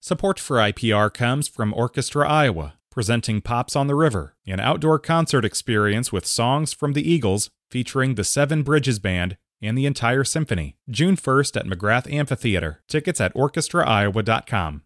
[0.00, 5.44] Support for IPR comes from Orchestra Iowa, presenting Pops on the River, an outdoor concert
[5.44, 10.76] experience with songs from the Eagles featuring the Seven Bridges Band and the entire symphony.
[10.88, 12.82] June 1st at McGrath Amphitheater.
[12.88, 14.82] Tickets at orchestraiowa.com.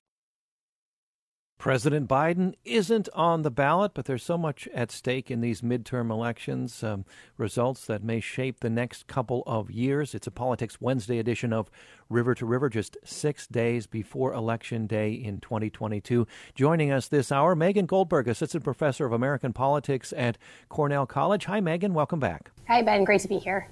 [1.60, 6.10] President Biden isn't on the ballot, but there's so much at stake in these midterm
[6.10, 7.04] elections, um,
[7.36, 10.14] results that may shape the next couple of years.
[10.14, 11.70] It's a Politics Wednesday edition of
[12.08, 16.26] River to River, just six days before Election Day in 2022.
[16.54, 20.38] Joining us this hour, Megan Goldberg, Assistant Professor of American Politics at
[20.70, 21.44] Cornell College.
[21.44, 21.92] Hi, Megan.
[21.92, 22.52] Welcome back.
[22.68, 23.04] Hi, Ben.
[23.04, 23.68] Great to be here.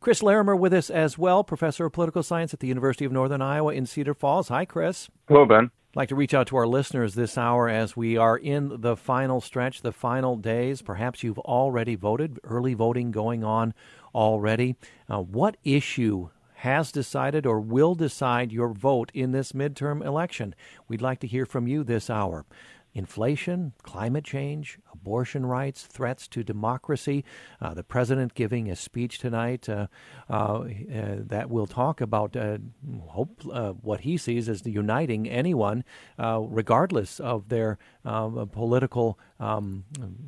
[0.00, 3.42] Chris Larimer with us as well, Professor of Political Science at the University of Northern
[3.42, 4.46] Iowa in Cedar Falls.
[4.48, 5.08] Hi, Chris.
[5.26, 5.72] Hello, Ben.
[5.90, 8.96] I'd like to reach out to our listeners this hour as we are in the
[8.96, 10.82] final stretch, the final days.
[10.82, 13.74] Perhaps you've already voted, early voting going on
[14.14, 14.76] already.
[15.08, 20.54] Uh, what issue has decided or will decide your vote in this midterm election?
[20.86, 22.44] We'd like to hear from you this hour
[22.98, 27.24] inflation, climate change, abortion rights, threats to democracy.
[27.60, 29.86] Uh, the president giving a speech tonight uh,
[30.28, 30.66] uh, uh
[31.20, 32.58] that will talk about uh,
[33.06, 35.84] hope uh, what he sees as uniting anyone,
[36.18, 39.84] regardless of their political, um,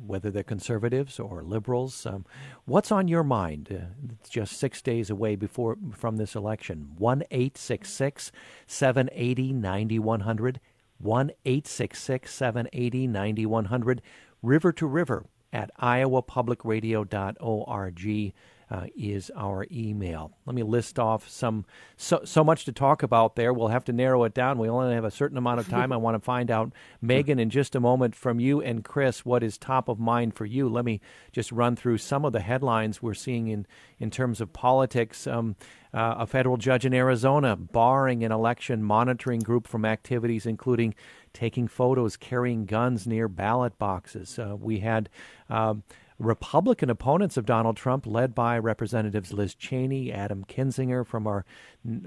[0.07, 2.05] whether they're conservatives or liberals.
[2.05, 2.25] Um,
[2.65, 3.67] what's on your mind?
[4.13, 6.91] it's just six days away before from this election.
[6.97, 8.31] One eight six six
[8.65, 10.61] seven eighty ninety one hundred.
[11.03, 14.01] 1 866 780 9100,
[14.41, 18.33] river to river at iowapublicradio.org
[18.71, 20.31] uh, is our email.
[20.45, 21.65] Let me list off some
[21.97, 23.51] so so much to talk about there.
[23.51, 24.57] We'll have to narrow it down.
[24.57, 25.91] We only have a certain amount of time.
[25.91, 29.43] I want to find out, Megan, in just a moment from you and Chris, what
[29.43, 30.69] is top of mind for you.
[30.69, 31.01] Let me
[31.33, 33.67] just run through some of the headlines we're seeing in
[33.99, 35.27] in terms of politics.
[35.27, 35.57] Um,
[35.93, 40.95] uh, a federal judge in Arizona barring an election monitoring group from activities including
[41.33, 44.39] taking photos, carrying guns near ballot boxes.
[44.39, 45.09] Uh, we had.
[45.49, 45.83] Um,
[46.21, 51.45] Republican opponents of Donald Trump, led by Representatives Liz Cheney, Adam Kinzinger from our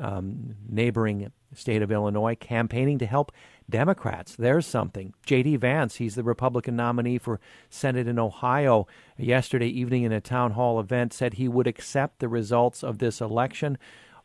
[0.00, 3.32] um, neighboring state of Illinois, campaigning to help
[3.68, 4.36] Democrats.
[4.36, 5.14] There's something.
[5.26, 5.56] J.D.
[5.56, 8.86] Vance, he's the Republican nominee for Senate in Ohio,
[9.18, 13.20] yesterday evening in a town hall event said he would accept the results of this
[13.20, 13.78] election,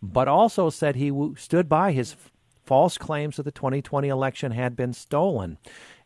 [0.03, 2.15] but also said he stood by his
[2.69, 5.57] false claims that the 2020 election had been stolen.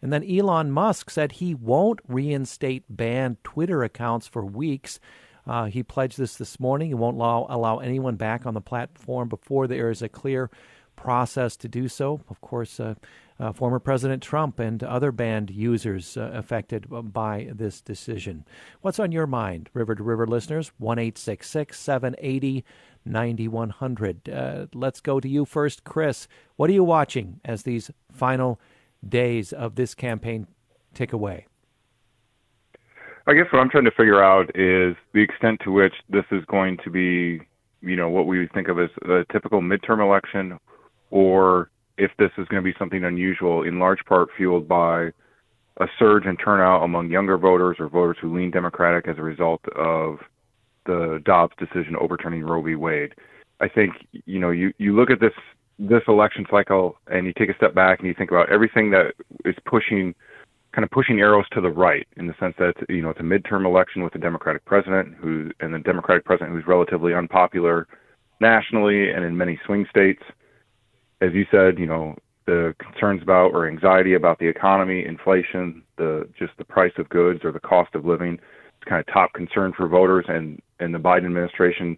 [0.04, 5.00] And then Elon Musk said he won't reinstate banned Twitter accounts for weeks.
[5.48, 6.90] Uh, he pledged this this morning.
[6.90, 10.52] He won't allow, allow anyone back on the platform before there is a clear
[10.98, 12.20] process to do so.
[12.30, 12.96] Of course, uh,
[13.40, 18.46] uh, former President Trump and other banned users uh, affected by this decision.
[18.82, 20.74] What's on your mind, River to River listeners?
[20.80, 22.66] 1 780
[23.06, 24.30] 9100.
[24.30, 26.28] Uh, let's go to you first, Chris.
[26.58, 28.60] What are you watching as these final
[29.08, 30.48] days of this campaign
[30.94, 31.48] tick away?
[33.26, 36.44] I guess what I'm trying to figure out is the extent to which this is
[36.46, 37.42] going to be,
[37.82, 40.60] you know, what we think of as a typical midterm election,
[41.10, 45.12] or if this is going to be something unusual, in large part fueled by
[45.78, 49.62] a surge in turnout among younger voters or voters who lean Democratic as a result
[49.76, 50.18] of
[50.86, 52.76] the Dobbs decision overturning Roe v.
[52.76, 53.16] Wade.
[53.62, 55.34] I think you know you you look at this
[55.80, 59.14] this election cycle and you take a step back and you think about everything that
[59.46, 60.14] is pushing
[60.74, 63.24] kind of pushing arrows to the right in the sense that you know it's a
[63.24, 67.88] midterm election with a democratic president who and the democratic president who's relatively unpopular
[68.40, 70.22] nationally and in many swing states.
[71.22, 76.28] As you said you know the concerns about or anxiety about the economy inflation the
[76.38, 79.74] just the price of goods or the cost of living is kind of top concern
[79.76, 81.98] for voters and and the Biden administration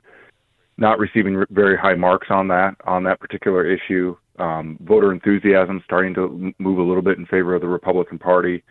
[0.77, 4.15] not receiving very high marks on that on that particular issue.
[4.37, 8.63] Um, voter enthusiasm starting to move a little bit in favor of the Republican Party.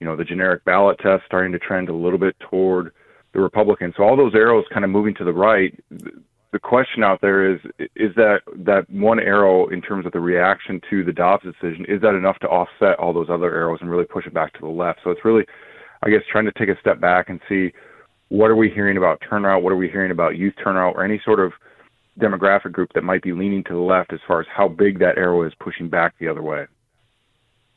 [0.00, 2.92] You know, the generic ballot test starting to trend a little bit toward
[3.34, 3.94] the Republicans.
[3.96, 5.78] So all those arrows kind of moving to the right.
[5.90, 7.60] The question out there is:
[7.96, 12.00] is that that one arrow in terms of the reaction to the Dobbs decision is
[12.00, 14.68] that enough to offset all those other arrows and really push it back to the
[14.68, 15.00] left?
[15.04, 15.44] So it's really,
[16.02, 17.72] I guess, trying to take a step back and see
[18.32, 19.62] what are we hearing about turnout?
[19.62, 21.52] What are we hearing about youth turnout or any sort of
[22.18, 25.18] demographic group that might be leaning to the left as far as how big that
[25.18, 26.64] arrow is pushing back the other way?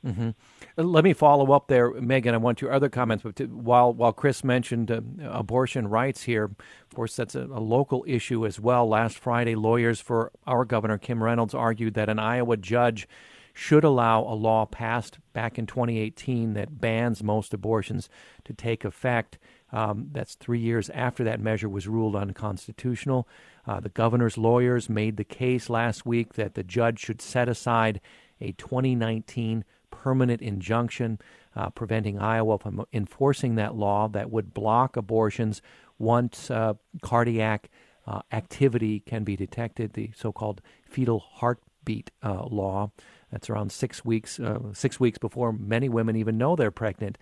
[0.06, 0.30] Mm-hmm.
[0.78, 2.34] Let me follow up there, Megan.
[2.34, 3.24] I want your other comments.
[3.24, 7.60] But to, while while Chris mentioned uh, abortion rights here, of course that's a, a,
[7.60, 8.88] local issue as well.
[8.88, 13.10] Last Friday, lawyers for our governor Kim Reynolds argued that an Iowa judge
[13.54, 18.10] should allow a law passed back in 2018 that bans most abortions
[18.46, 19.38] to take effect.
[19.76, 23.28] Um, that's three years after that measure was ruled unconstitutional.
[23.68, 28.00] Uh, the governor's lawyers made the case last week that the judge should set aside
[28.40, 31.20] a 2019 permanent injunction
[31.58, 35.62] uh, preventing Iowa from enforcing that law that would block abortions
[36.00, 37.70] once uh, cardiac
[38.08, 42.92] uh, activity can be detected, the so called fetal heartbeat uh, law.
[43.32, 47.18] That's around six weeks, uh, six weeks before many women even know they're pregnant.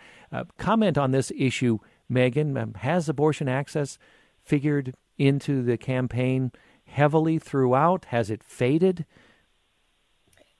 [0.57, 1.79] Comment on this issue,
[2.09, 2.57] Megan.
[2.57, 3.97] Um, has abortion access
[4.43, 6.51] figured into the campaign
[6.85, 8.05] heavily throughout?
[8.05, 9.05] Has it faded?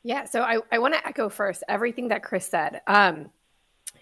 [0.04, 2.82] Yeah, so I, I want to echo first everything that Chris said.
[2.88, 3.30] Um,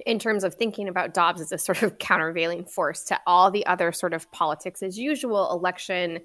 [0.05, 3.65] in terms of thinking about Dobbs as a sort of countervailing force to all the
[3.65, 6.19] other sort of politics as usual election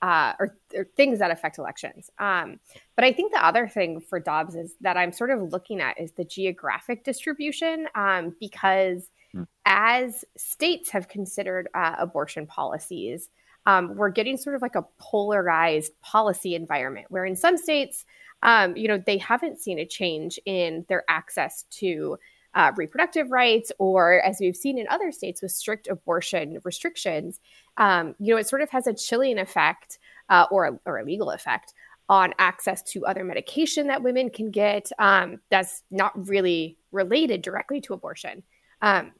[0.00, 2.08] uh, or, or, things that affect elections.
[2.20, 2.60] Um,
[2.94, 6.00] but I think the other thing for Dobbs is that I'm sort of looking at
[6.00, 9.46] is the geographic distribution um, because mm.
[9.64, 13.28] as states have considered uh, abortion policies,
[13.66, 18.04] um, we're getting sort of like a polarized policy environment where in some states,
[18.42, 22.16] um, you know, they haven't seen a change in their access to
[22.54, 27.40] uh, reproductive rights, or as we've seen in other states with strict abortion restrictions,
[27.76, 29.98] um, you know, it sort of has a chilling effect
[30.28, 31.74] uh, or, or a legal effect
[32.08, 37.80] on access to other medication that women can get um, that's not really related directly
[37.82, 38.42] to abortion.
[38.82, 39.12] Um,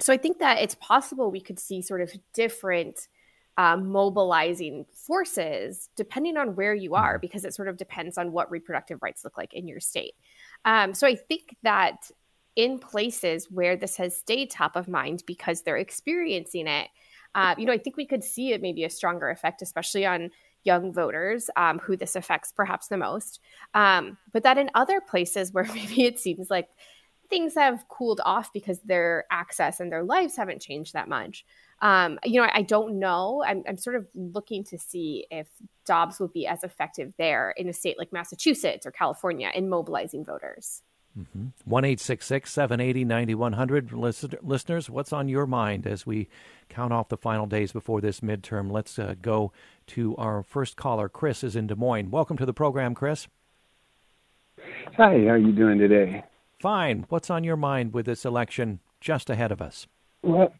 [0.00, 3.08] so I think that it's possible we could see sort of different
[3.58, 7.20] uh, mobilizing forces depending on where you are, mm-hmm.
[7.20, 10.14] because it sort of depends on what reproductive rights look like in your state.
[10.64, 12.10] Um, so I think that
[12.56, 16.88] in places where this has stayed top of mind because they're experiencing it,
[17.34, 20.30] uh, you know, I think we could see it maybe a stronger effect, especially on
[20.64, 23.40] young voters um, who this affects perhaps the most.
[23.74, 26.68] Um, but that in other places where maybe it seems like
[27.32, 31.46] things have cooled off because their access and their lives haven't changed that much.
[31.80, 33.42] Um, you know, I, I don't know.
[33.46, 35.48] I'm, I'm, sort of looking to see if
[35.86, 40.26] Dobbs will be as effective there in a state like Massachusetts or California in mobilizing
[40.26, 40.82] voters.
[41.18, 41.46] Mm-hmm.
[41.64, 44.90] One eight six six seven eighty ninety one hundred listeners.
[44.90, 46.28] What's on your mind as we
[46.68, 48.70] count off the final days before this midterm?
[48.70, 49.52] Let's uh, go
[49.88, 51.08] to our first caller.
[51.08, 52.10] Chris is in Des Moines.
[52.10, 53.26] Welcome to the program, Chris.
[54.96, 56.24] Hi, how are you doing today?
[56.62, 57.06] Fine.
[57.08, 59.88] What's on your mind with this election just ahead of us?
[60.22, 60.54] Well,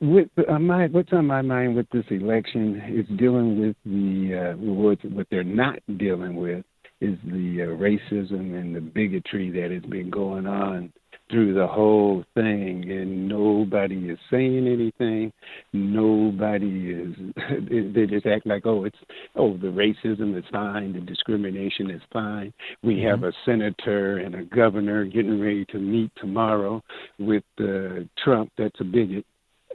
[0.00, 4.56] with, uh, my, what's on my mind with this election is dealing with the uh,
[4.56, 6.64] what, what they're not dealing with
[7.00, 10.92] is the uh, racism and the bigotry that has been going on
[11.30, 15.32] through the whole thing and nobody is saying anything
[15.72, 17.14] nobody is
[17.94, 18.98] they just act like oh it's
[19.36, 23.08] oh the racism is fine the discrimination is fine we mm-hmm.
[23.08, 26.82] have a senator and a governor getting ready to meet tomorrow
[27.18, 29.24] with uh, trump that's a bigot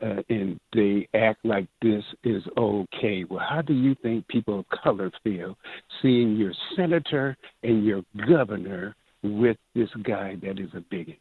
[0.01, 3.25] uh, and they act like this is okay.
[3.29, 5.57] Well, how do you think people of color feel
[6.01, 11.19] seeing your senator and your governor with this guy that is a bigot?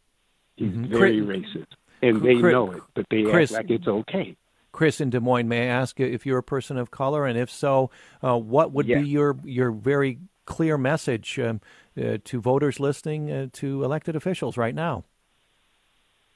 [0.58, 0.92] He's mm-hmm.
[0.92, 1.66] very Chris, racist,
[2.02, 4.36] and they Chris, know it, but they Chris, act like it's okay.
[4.72, 7.38] Chris in Des Moines, may I ask you if you're a person of color, and
[7.38, 7.90] if so,
[8.22, 11.60] uh, what would be your your very clear message um,
[11.96, 15.04] uh, to voters listening uh, to elected officials right now?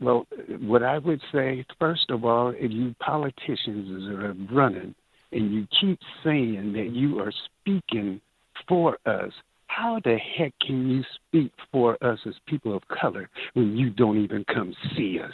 [0.01, 0.27] Well,
[0.61, 4.95] what I would say, first of all, if you politicians are running
[5.33, 8.21] and you keep saying that you are speaking
[8.69, 9.33] for us,
[9.75, 14.23] how the heck can you speak for us as people of color when you don't
[14.23, 15.33] even come see us?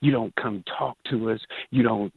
[0.00, 1.40] You don't come talk to us.
[1.70, 2.12] You don't.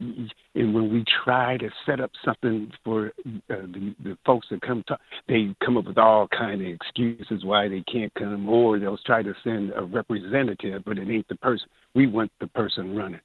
[0.54, 3.08] And when we try to set up something for uh,
[3.48, 7.68] the, the folks that come talk, they come up with all kind of excuses why
[7.68, 11.68] they can't come, or they'll try to send a representative, but it ain't the person.
[11.94, 13.20] We want the person running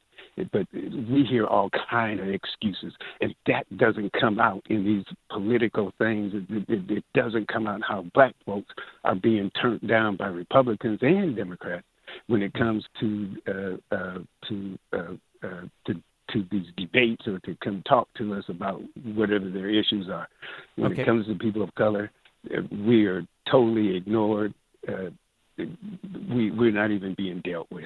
[0.51, 2.93] but we hear all kind of excuses.
[3.21, 7.81] If that doesn't come out in these political things, it, it, it, doesn't come out
[7.87, 8.73] how black folks
[9.03, 11.85] are being turned down by Republicans and Democrats
[12.27, 15.13] when it comes to uh, uh, to uh,
[15.43, 16.01] uh, to
[16.31, 18.81] to these debates or to come talk to us about
[19.13, 20.27] whatever their issues are.
[20.75, 21.03] When okay.
[21.03, 22.11] it comes to people of color,
[22.51, 24.53] uh, we are totally ignored.
[24.87, 25.11] Uh,
[25.57, 27.85] we we're not even being dealt with.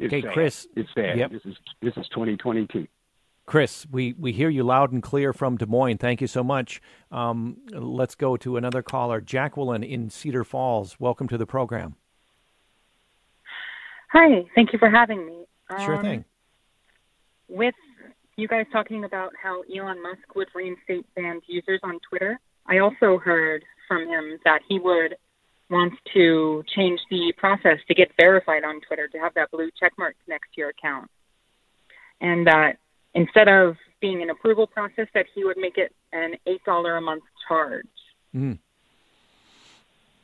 [0.00, 0.32] It's okay, sad.
[0.32, 0.66] Chris.
[0.76, 1.18] It's sad.
[1.18, 1.30] Yep.
[1.30, 2.86] This is this is 2022.
[3.46, 5.98] Chris, we, we hear you loud and clear from Des Moines.
[5.98, 6.80] Thank you so much.
[7.10, 11.00] Um, let's go to another caller, Jacqueline in Cedar Falls.
[11.00, 11.96] Welcome to the program.
[14.12, 15.44] Hi, thank you for having me.
[15.84, 16.24] Sure um, thing.
[17.48, 17.74] With
[18.36, 23.18] you guys talking about how Elon Musk would reinstate banned users on Twitter, I also
[23.18, 25.16] heard from him that he would
[25.70, 29.92] want to change the process to get verified on Twitter to have that blue check
[29.98, 31.10] mark next to your account.
[32.20, 32.78] And that
[33.14, 37.22] instead of being an approval process, that he would make it an $8 a month
[37.46, 37.86] charge.
[38.34, 38.58] Mm.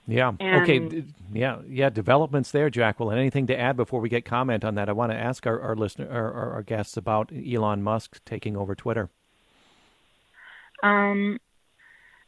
[0.07, 0.33] Yeah.
[0.39, 1.05] And okay.
[1.33, 1.59] Yeah.
[1.69, 1.91] Yeah.
[1.91, 3.19] Developments there, Jacqueline.
[3.19, 4.89] Anything to add before we get comment on that?
[4.89, 8.57] I want to ask our, our listener, our, our, our guests about Elon Musk taking
[8.57, 9.11] over Twitter.
[10.83, 11.41] Um,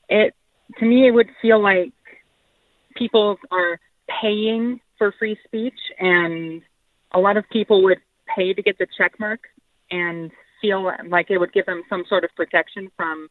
[0.08, 0.34] it
[0.78, 1.92] to me, it would feel like
[2.99, 3.81] people are
[4.21, 6.62] paying for free speech, and
[7.12, 7.99] a lot of people would
[8.35, 9.40] pay to get the check mark
[9.90, 13.28] and feel like it would give them some sort of protection from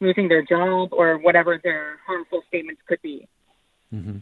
[0.00, 3.28] losing their job or whatever their harmful statements could be.
[3.94, 4.18] Mm-hmm.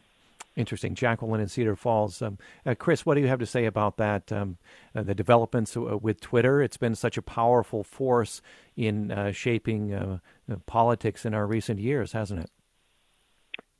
[0.56, 0.94] Interesting.
[0.94, 2.20] Jacqueline in Cedar Falls.
[2.20, 4.32] Um, uh, Chris, what do you have to say about that?
[4.32, 4.58] Um,
[4.94, 6.60] uh, the developments uh, with Twitter.
[6.60, 8.42] It's been such a powerful force
[8.76, 10.18] in uh, shaping uh,
[10.66, 12.50] politics in our recent years, hasn't it?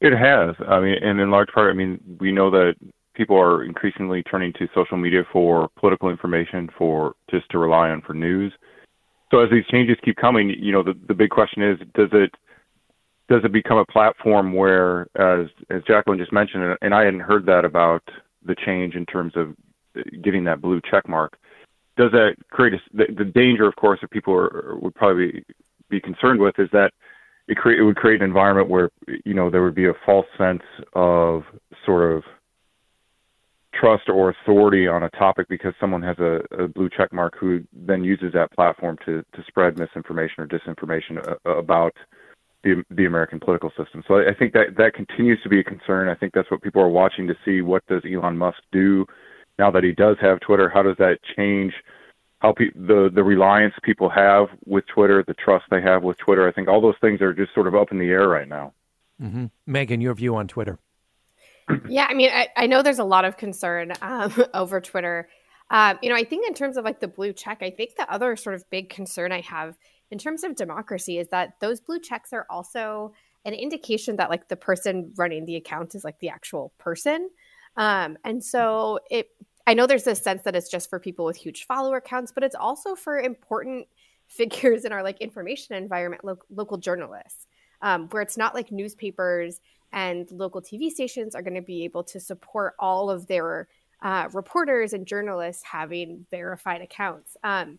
[0.00, 0.54] It has.
[0.66, 2.74] I mean, and in large part, I mean, we know that
[3.14, 8.00] people are increasingly turning to social media for political information, for just to rely on
[8.02, 8.52] for news.
[9.30, 12.34] So as these changes keep coming, you know, the, the big question is, does it
[13.28, 17.46] does it become a platform where, as as Jacqueline just mentioned, and I hadn't heard
[17.46, 18.02] that about
[18.44, 19.54] the change in terms of
[20.22, 21.36] getting that blue check mark.
[21.96, 25.44] Does that create a, the, the danger, of course, that people are, would probably
[25.90, 26.92] be concerned with is that
[27.50, 28.90] it it would create an environment where
[29.24, 30.62] you know there would be a false sense
[30.94, 31.42] of
[31.84, 32.22] sort of
[33.74, 37.60] trust or authority on a topic because someone has a, a blue check mark who
[37.72, 41.92] then uses that platform to to spread misinformation or disinformation uh, about
[42.62, 44.02] the the American political system.
[44.06, 46.08] So I, I think that that continues to be a concern.
[46.08, 49.06] I think that's what people are watching to see what does Elon Musk do
[49.58, 50.68] now that he does have Twitter.
[50.68, 51.72] How does that change
[52.40, 56.48] how pe- the the reliance people have with Twitter, the trust they have with Twitter?
[56.48, 58.72] I think all those things are just sort of up in the air right now.
[59.22, 59.46] Mm-hmm.
[59.66, 60.78] Megan, your view on Twitter?
[61.88, 65.28] Yeah, I mean, I, I know there's a lot of concern um, over Twitter.
[65.70, 68.12] Um, you know, I think in terms of like the blue check, I think the
[68.12, 69.78] other sort of big concern I have
[70.10, 73.12] in terms of democracy is that those blue checks are also
[73.44, 77.30] an indication that like the person running the account is like the actual person.
[77.76, 79.28] Um, and so it,
[79.70, 82.42] I know there's this sense that it's just for people with huge follower counts, but
[82.42, 83.86] it's also for important
[84.26, 87.46] figures in our like information environment, lo- local journalists,
[87.80, 89.60] um, where it's not like newspapers
[89.92, 93.68] and local TV stations are going to be able to support all of their
[94.02, 97.36] uh, reporters and journalists having verified accounts.
[97.44, 97.78] Um,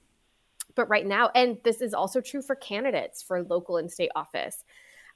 [0.75, 4.63] but right now, and this is also true for candidates for local and state office.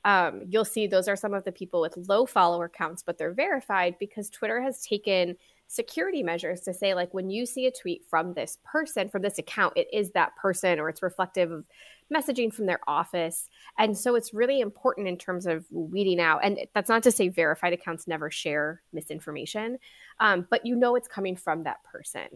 [0.03, 3.33] Um, you'll see those are some of the people with low follower counts, but they're
[3.33, 8.03] verified because Twitter has taken security measures to say, like, when you see a tweet
[8.09, 11.65] from this person, from this account, it is that person or it's reflective of
[12.13, 13.49] messaging from their office.
[13.77, 16.41] And so it's really important in terms of weeding out.
[16.43, 19.79] And that's not to say verified accounts never share misinformation,
[20.19, 22.27] um, but you know it's coming from that person.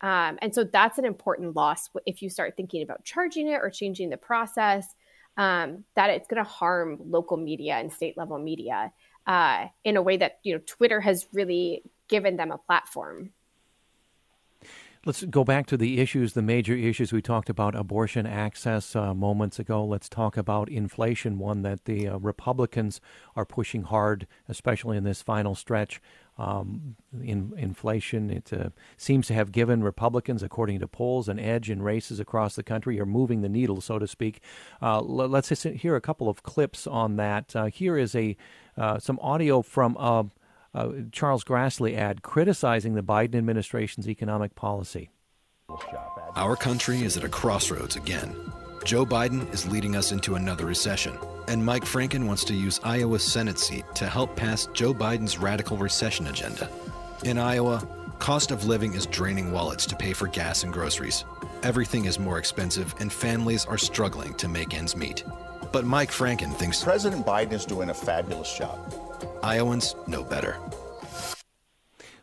[0.00, 3.68] Um, and so that's an important loss if you start thinking about charging it or
[3.68, 4.94] changing the process,
[5.36, 8.92] um, that it's going to harm local media and state level media
[9.26, 13.32] uh, in a way that you know Twitter has really given them a platform.
[15.06, 19.14] Let's go back to the issues, the major issues we talked about abortion access uh,
[19.14, 19.84] moments ago.
[19.84, 23.00] Let's talk about inflation, one that the uh, Republicans
[23.36, 26.02] are pushing hard, especially in this final stretch.
[26.36, 31.70] Um, in inflation, it uh, seems to have given Republicans, according to polls, an edge
[31.70, 33.00] in races across the country.
[33.00, 34.40] or moving the needle, so to speak.
[34.82, 37.54] Uh, let's hear a couple of clips on that.
[37.54, 38.36] Uh, here is a
[38.76, 39.96] uh, some audio from
[40.74, 45.10] uh, Charles Grassley ad criticizing the Biden administration's economic policy.
[46.36, 48.34] Our country is at a crossroads again.
[48.84, 53.24] Joe Biden is leading us into another recession, and Mike Franken wants to use Iowa's
[53.24, 56.70] Senate seat to help pass Joe Biden's radical recession agenda.
[57.24, 57.86] In Iowa,
[58.18, 61.24] cost of living is draining wallets to pay for gas and groceries.
[61.62, 65.24] Everything is more expensive, and families are struggling to make ends meet.
[65.72, 68.78] But Mike Franken thinks President Biden is doing a fabulous job.
[69.42, 70.58] Iowans know better.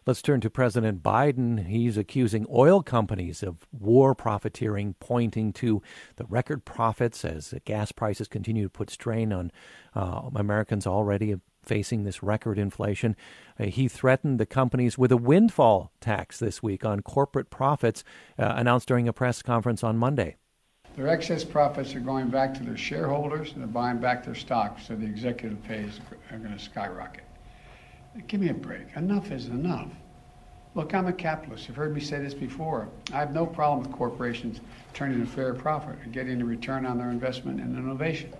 [0.05, 1.65] Let's turn to President Biden.
[1.65, 5.81] He's accusing oil companies of war profiteering, pointing to
[6.17, 9.51] the record profits as gas prices continue to put strain on
[9.95, 13.15] uh, Americans already facing this record inflation.
[13.59, 18.03] Uh, he threatened the companies with a windfall tax this week on corporate profits,
[18.37, 20.35] uh, announced during a press conference on Monday.
[20.95, 24.87] Their excess profits are going back to their shareholders and they're buying back their stocks,
[24.87, 25.99] so the executive pays
[26.31, 27.23] are going to skyrocket.
[28.27, 28.95] Give me a break.
[28.95, 29.89] Enough is enough.
[30.73, 31.67] Look, I'm a capitalist.
[31.67, 32.87] You've heard me say this before.
[33.13, 34.61] I have no problem with corporations
[34.93, 38.31] turning a fair profit and getting a return on their investment in innovation.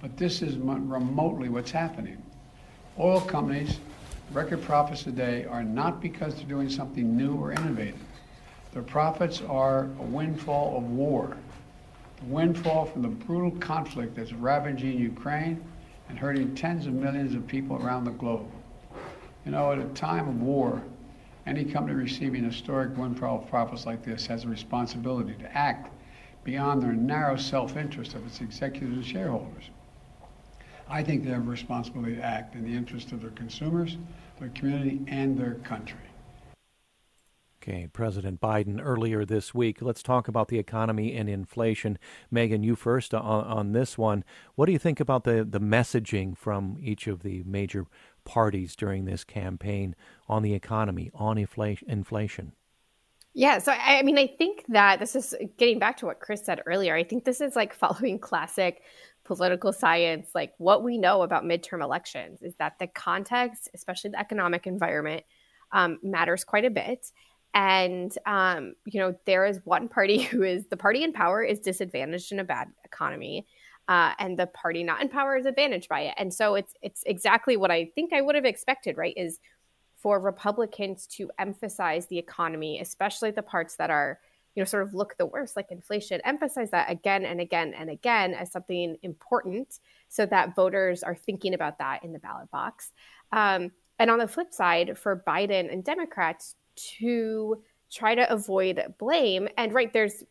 [0.00, 2.20] But this is remotely what's happening.
[2.98, 3.78] Oil companies,
[4.32, 8.00] record profits today are not because they're doing something new or innovative.
[8.72, 11.36] Their profits are a windfall of war.
[12.22, 15.62] Windfall from the brutal conflict that's ravaging Ukraine
[16.08, 18.46] and hurting tens of millions of people around the globe.
[19.44, 20.82] You know, at a time of war,
[21.46, 25.92] any company receiving historic windfall profits like this has a responsibility to act
[26.42, 29.70] beyond their narrow self interest of its executives and shareholders.
[30.88, 33.96] I think they have a responsibility to act in the interest of their consumers,
[34.38, 35.98] their community, and their country.
[37.68, 39.82] Okay, President Biden earlier this week.
[39.82, 41.98] Let's talk about the economy and inflation.
[42.30, 44.22] Megan, you first on, on this one.
[44.54, 47.86] What do you think about the, the messaging from each of the major
[48.24, 49.96] parties during this campaign
[50.28, 52.52] on the economy, on inflation?
[53.34, 56.62] Yeah, so I mean, I think that this is getting back to what Chris said
[56.66, 56.94] earlier.
[56.94, 58.82] I think this is like following classic
[59.24, 60.28] political science.
[60.36, 65.24] Like what we know about midterm elections is that the context, especially the economic environment,
[65.72, 67.10] um, matters quite a bit.
[67.56, 71.58] And, um, you know, there is one party who is the party in power is
[71.58, 73.46] disadvantaged in a bad economy.
[73.88, 76.14] Uh, and the party not in power is advantaged by it.
[76.18, 79.14] And so it's it's exactly what I think I would have expected, right?
[79.16, 79.38] Is
[79.96, 84.18] for Republicans to emphasize the economy, especially the parts that are,
[84.54, 87.88] you know, sort of look the worst, like inflation, emphasize that again and again and
[87.88, 92.90] again as something important so that voters are thinking about that in the ballot box.
[93.32, 96.56] Um, and on the flip side, for Biden and Democrats
[96.98, 99.48] to try to avoid blame.
[99.56, 100.22] And right, there's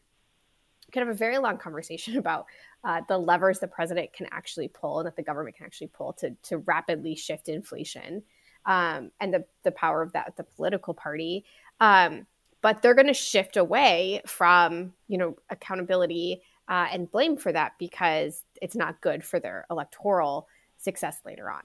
[0.92, 2.46] kind of a very long conversation about
[2.84, 6.14] uh, the levers the president can actually pull and that the government can actually pull
[6.14, 8.22] to, to rapidly shift inflation
[8.66, 11.46] um, and the, the power of that, the political party.
[11.80, 12.26] Um,
[12.62, 17.74] but they're going to shift away from, you know, accountability uh, and blame for that
[17.78, 20.48] because it's not good for their electoral
[20.78, 21.62] success later on.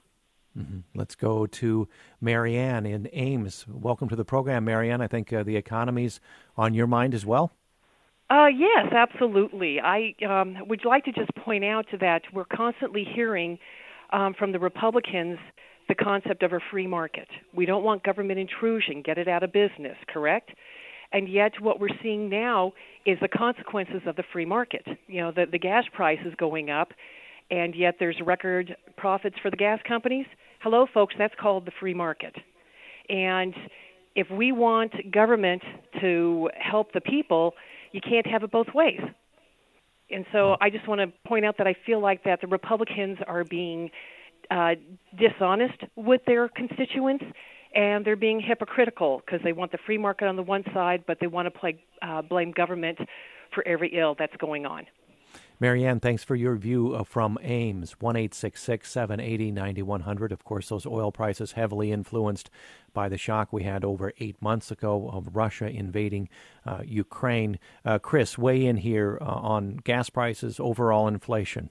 [0.57, 0.79] Mm-hmm.
[0.95, 1.87] Let's go to
[2.19, 3.65] Marianne in Ames.
[3.69, 5.01] Welcome to the program, Marianne.
[5.01, 6.19] I think uh, the economy's
[6.57, 7.53] on your mind as well.
[8.29, 9.79] Uh, yes, absolutely.
[9.79, 13.59] I um, would like to just point out that we're constantly hearing
[14.11, 15.37] um, from the Republicans
[15.89, 17.27] the concept of a free market.
[17.53, 20.51] We don't want government intrusion, get it out of business, correct?
[21.11, 22.71] And yet, what we're seeing now
[23.05, 24.85] is the consequences of the free market.
[25.07, 26.93] You know, the, the gas price is going up,
[27.51, 30.25] and yet there's record profits for the gas companies.
[30.61, 32.33] Hello, folks, that's called the free market.
[33.09, 33.53] And
[34.15, 35.61] if we want government
[35.99, 37.53] to help the people,
[37.91, 39.01] you can't have it both ways.
[40.09, 43.17] And so I just want to point out that I feel like that the Republicans
[43.27, 43.89] are being
[44.49, 44.71] uh,
[45.17, 47.23] dishonest with their constituents
[47.73, 51.17] and they're being hypocritical because they want the free market on the one side, but
[51.21, 52.97] they want to play, uh, blame government
[53.53, 54.85] for every ill that's going on.
[55.61, 57.91] Marianne, thanks for your view uh, from Ames.
[57.99, 60.31] 1 780 9100.
[60.31, 62.49] Of course, those oil prices heavily influenced
[62.93, 66.29] by the shock we had over eight months ago of Russia invading
[66.65, 67.59] uh, Ukraine.
[67.85, 71.69] Uh, Chris, weigh in here uh, on gas prices, overall inflation.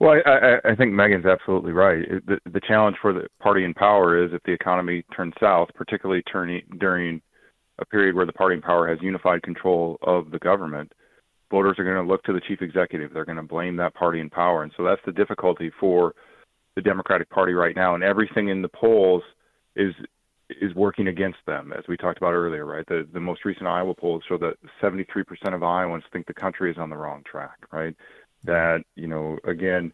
[0.00, 2.06] Well, I, I, I think Megan's absolutely right.
[2.26, 6.22] The, the challenge for the party in power is if the economy turns south, particularly
[6.22, 7.20] turning during
[7.78, 10.90] a period where the party in power has unified control of the government,
[11.50, 13.12] voters are going to look to the chief executive.
[13.12, 16.14] They're going to blame that party in power, and so that's the difficulty for
[16.76, 17.94] the Democratic Party right now.
[17.94, 19.22] And everything in the polls
[19.76, 19.94] is
[20.60, 22.64] is working against them, as we talked about earlier.
[22.64, 26.70] Right, the the most recent Iowa polls show that 73% of Iowans think the country
[26.70, 27.58] is on the wrong track.
[27.72, 27.94] Right,
[28.44, 29.92] that you know again.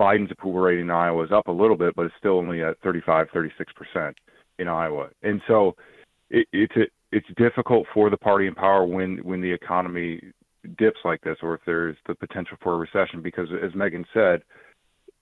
[0.00, 2.78] Biden's approval rating in Iowa is up a little bit, but it's still only at
[2.84, 4.16] 35, 36 percent
[4.60, 5.74] in Iowa, and so
[6.30, 10.20] it, it's a, it's difficult for the party in power when when the economy
[10.76, 14.42] dips like this or if there's the potential for a recession because as Megan said,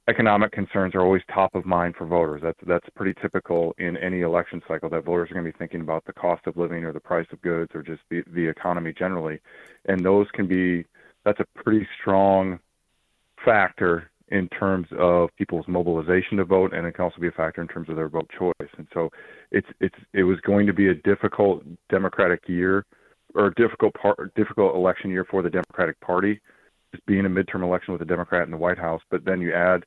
[0.09, 2.41] economic concerns are always top of mind for voters.
[2.43, 5.81] That's that's pretty typical in any election cycle that voters are going to be thinking
[5.81, 8.93] about the cost of living or the price of goods or just the the economy
[8.97, 9.41] generally.
[9.87, 10.85] And those can be
[11.25, 12.61] that's a pretty strong
[13.45, 17.63] factor in terms of people's mobilization to vote and it can also be a factor
[17.63, 18.71] in terms of their vote choice.
[18.77, 19.11] And so
[19.51, 22.85] it's it's it was going to be a difficult democratic year
[23.37, 26.41] or difficult part, difficult election year for the Democratic Party,
[26.93, 29.03] just being a midterm election with a Democrat in the White House.
[29.11, 29.85] But then you add,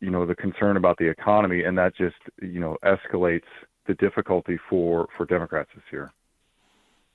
[0.00, 3.50] you know, the concern about the economy, and that just you know escalates
[3.86, 6.12] the difficulty for for Democrats this year.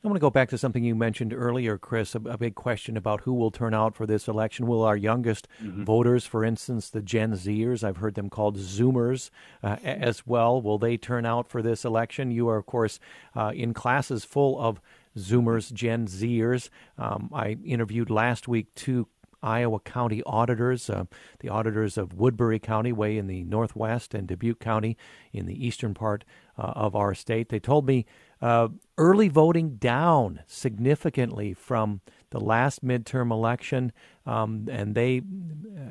[0.04, 2.98] I want to go back to something you mentioned earlier, Chris, a, a, big question
[2.98, 4.68] about who will turn out for this election.
[4.68, 5.84] Will our youngest mm-hmm.
[5.86, 9.32] voters, for instance, the Gen Zers, I've heard them called Zoomers
[9.64, 12.30] uh, as well, will they turn out for this election?
[12.30, 13.00] You are, of course,
[13.36, 14.80] uh, in classes full of
[15.16, 16.70] Zoomers, Gen Zers.
[16.98, 19.08] Um, I interviewed last week two
[19.42, 21.06] Iowa County auditors, uh,
[21.40, 24.98] the auditors of Woodbury County, way in the northwest, and Dubuque County
[25.32, 26.26] in the eastern part
[26.58, 27.50] uh, of our state.
[27.50, 28.06] They told me
[28.42, 33.92] uh, early voting down significantly from the last midterm election,
[34.26, 35.22] um, and they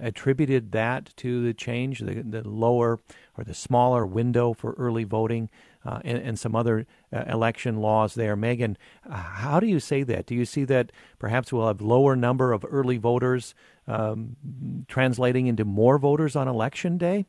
[0.02, 2.98] attributed that to the change, the, the lower
[3.38, 5.48] or the smaller window for early voting,
[5.86, 8.34] uh, and, and, some other uh, election laws there.
[8.34, 8.76] Megan,
[9.08, 10.26] how do you say that?
[10.26, 13.54] Do you see that perhaps we'll have lower number of early voters
[13.86, 14.36] um,
[14.88, 17.26] translating into more voters on election day?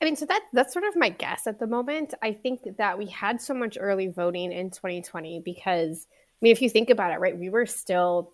[0.00, 2.14] I mean, so that that's sort of my guess at the moment.
[2.22, 6.62] I think that we had so much early voting in 2020 because I mean, if
[6.62, 8.32] you think about it, right, we were still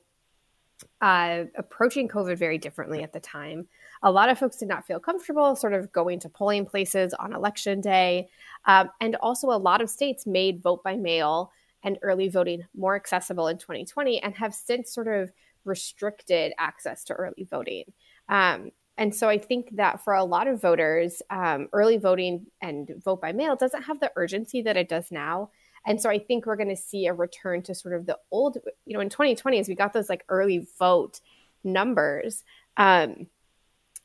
[1.00, 3.66] uh, approaching COVID very differently at the time.
[4.02, 7.32] A lot of folks did not feel comfortable sort of going to polling places on
[7.32, 8.28] election day.
[8.66, 12.96] Um, and also, a lot of states made vote by mail and early voting more
[12.96, 15.30] accessible in 2020 and have since sort of
[15.64, 17.84] restricted access to early voting.
[18.28, 22.90] Um, and so I think that for a lot of voters, um, early voting and
[23.04, 25.50] vote by mail doesn't have the urgency that it does now.
[25.84, 28.58] And so I think we're going to see a return to sort of the old,
[28.86, 31.20] you know, in 2020, as we got those like early vote
[31.62, 32.42] numbers,
[32.76, 33.26] um,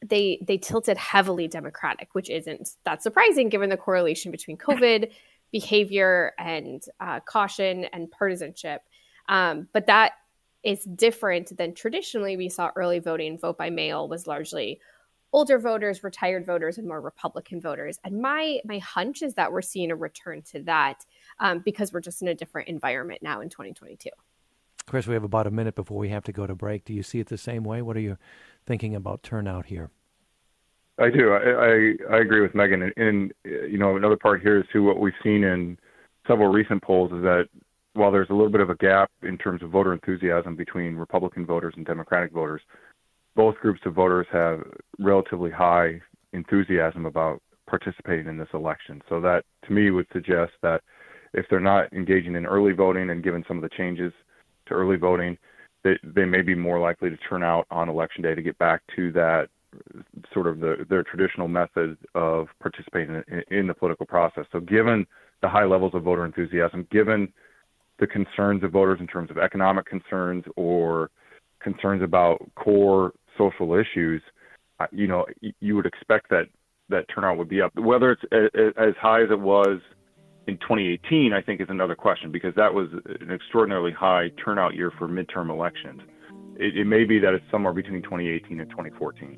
[0.04, 5.12] they they tilted heavily Democratic, which isn't that surprising given the correlation between COVID
[5.52, 8.82] behavior and uh, caution and partisanship.
[9.28, 10.14] Um, but that
[10.64, 14.80] is different than traditionally we saw early voting, vote by mail was largely
[15.34, 18.00] older voters, retired voters, and more Republican voters.
[18.04, 21.06] And my my hunch is that we're seeing a return to that
[21.40, 24.10] um, because we're just in a different environment now in 2022.
[24.92, 26.84] Chris, we have about a minute before we have to go to break.
[26.84, 27.82] Do you see it the same way?
[27.82, 28.18] What are you
[28.66, 29.90] thinking about turnout here?
[31.00, 31.32] I do.
[31.32, 32.82] I I, I agree with Megan.
[32.82, 35.80] And, and you know, another part here is too what we've seen in
[36.28, 37.48] several recent polls is that
[37.94, 41.46] while there's a little bit of a gap in terms of voter enthusiasm between Republican
[41.46, 42.62] voters and Democratic voters,
[43.34, 44.60] both groups of voters have
[45.00, 46.02] relatively high
[46.34, 49.02] enthusiasm about participating in this election.
[49.08, 50.82] So that to me would suggest that
[51.34, 54.12] if they're not engaging in early voting and given some of the changes
[54.72, 55.38] to early voting,
[55.84, 58.82] they, they may be more likely to turn out on election day to get back
[58.96, 59.50] to that
[60.34, 64.46] sort of the, their traditional method of participating in, in the political process.
[64.52, 65.06] So given
[65.42, 67.32] the high levels of voter enthusiasm, given
[68.00, 71.10] the concerns of voters in terms of economic concerns or
[71.62, 74.22] concerns about core social issues,
[74.80, 75.26] uh, you know,
[75.60, 76.48] you would expect that
[76.90, 77.74] that turnout would be up.
[77.76, 78.24] Whether it's
[78.78, 79.80] as high as it was
[80.48, 84.92] in 2018, I think is another question because that was an extraordinarily high turnout year
[84.98, 86.02] for midterm elections.
[86.56, 89.38] It, it may be that it's somewhere between 2018 and 2014.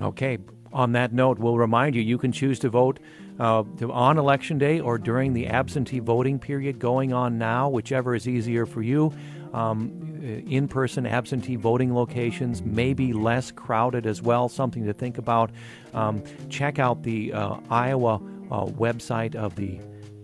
[0.00, 0.38] Okay.
[0.72, 3.00] On that note, we'll remind you you can choose to vote
[3.40, 8.28] uh, on election day or during the absentee voting period going on now, whichever is
[8.28, 9.12] easier for you.
[9.52, 15.18] Um, in person absentee voting locations may be less crowded as well, something to think
[15.18, 15.50] about.
[15.92, 18.16] Um, check out the uh, Iowa
[18.50, 19.80] uh, website of the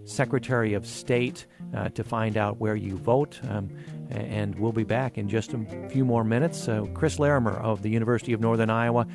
[0.06, 3.38] Secretary of State uh, to find out where you vote.
[3.50, 3.68] Um,
[4.10, 6.68] and we'll be back in just a few more minutes.
[6.94, 9.06] Chris Larimer of the University of Northern Iowa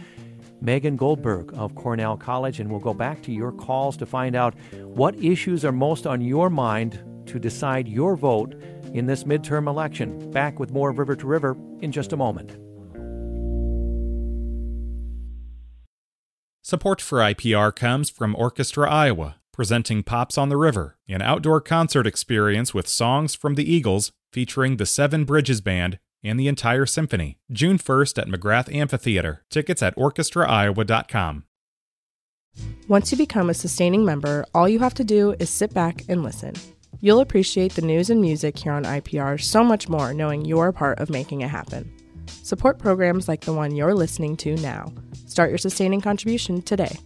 [0.62, 4.54] Megan Goldberg of Cornell College, and we'll go back to your calls to find out
[4.84, 8.54] what issues are most on your mind to decide your vote
[8.94, 10.32] in this midterm election.
[10.32, 12.58] Back with more River to River in just a moment.
[16.62, 22.08] Support for IPR comes from Orchestra Iowa, presenting Pops on the River, an outdoor concert
[22.08, 27.38] experience with songs from the Eagles featuring the Seven Bridges Band and the entire symphony.
[27.52, 29.44] June 1st at McGrath Amphitheater.
[29.50, 31.44] Tickets at orchestraiowa.com.
[32.88, 36.24] Once you become a sustaining member, all you have to do is sit back and
[36.24, 36.54] listen.
[37.00, 40.74] You'll appreciate the news and music here on IPR so much more knowing you're a
[40.74, 41.92] part of making it happen.
[42.44, 44.94] Support programs like the one you're listening to now.
[45.26, 47.00] Start your sustaining contribution today.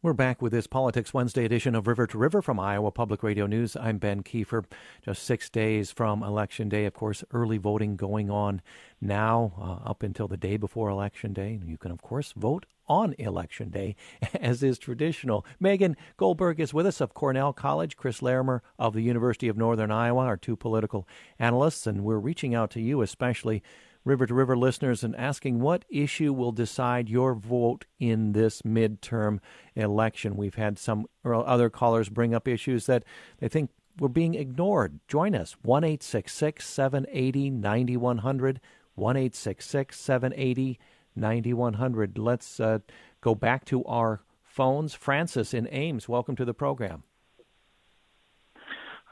[0.00, 3.48] We're back with this Politics Wednesday edition of River to River from Iowa Public Radio
[3.48, 3.74] News.
[3.74, 4.64] I'm Ben Kieffer.
[5.04, 8.62] Just six days from Election Day, of course, early voting going on
[9.00, 11.58] now uh, up until the day before Election Day.
[11.66, 13.96] You can, of course, vote on Election Day,
[14.40, 15.44] as is traditional.
[15.58, 19.90] Megan Goldberg is with us of Cornell College, Chris Larimer of the University of Northern
[19.90, 21.08] Iowa, our two political
[21.40, 23.64] analysts, and we're reaching out to you especially
[24.04, 29.40] River to River listeners and asking what issue will decide your vote in this midterm
[29.74, 30.36] election.
[30.36, 33.04] We've had some other callers bring up issues that
[33.38, 35.00] they think were being ignored.
[35.08, 38.60] Join us 1 780 9100.
[38.94, 40.78] 1 780
[41.14, 42.18] 9100.
[42.18, 42.78] Let's uh,
[43.20, 44.94] go back to our phones.
[44.94, 47.02] Francis in Ames, welcome to the program.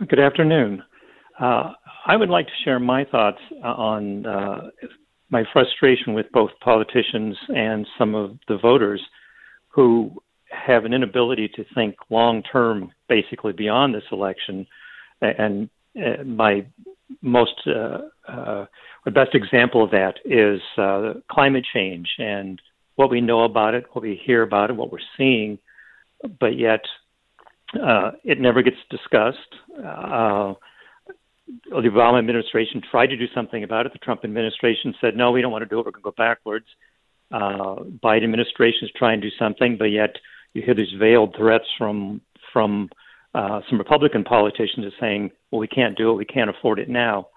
[0.08, 0.82] Good afternoon.
[1.38, 1.72] Uh,
[2.06, 4.70] I would like to share my thoughts uh, on uh,
[5.30, 9.02] my frustration with both politicians and some of the voters
[9.68, 10.12] who
[10.50, 14.68] have an inability to think long term, basically beyond this election.
[15.20, 16.64] And uh, my
[17.22, 18.66] most uh, uh,
[19.04, 22.60] the best example of that is uh, climate change and
[22.94, 25.58] what we know about it, what we hear about it, what we're seeing,
[26.38, 26.80] but yet
[27.74, 29.38] uh, it never gets discussed.
[31.46, 33.92] The Obama administration tried to do something about it.
[33.92, 35.86] The Trump administration said, "No, we don't want to do it.
[35.86, 36.66] We're going to go backwards."
[37.30, 40.16] Uh, Biden administration is trying to do something, but yet
[40.54, 42.20] you hear these veiled threats from
[42.52, 42.88] from
[43.34, 46.14] uh, some Republican politicians saying, "Well, we can't do it.
[46.14, 47.28] We can't afford it now,"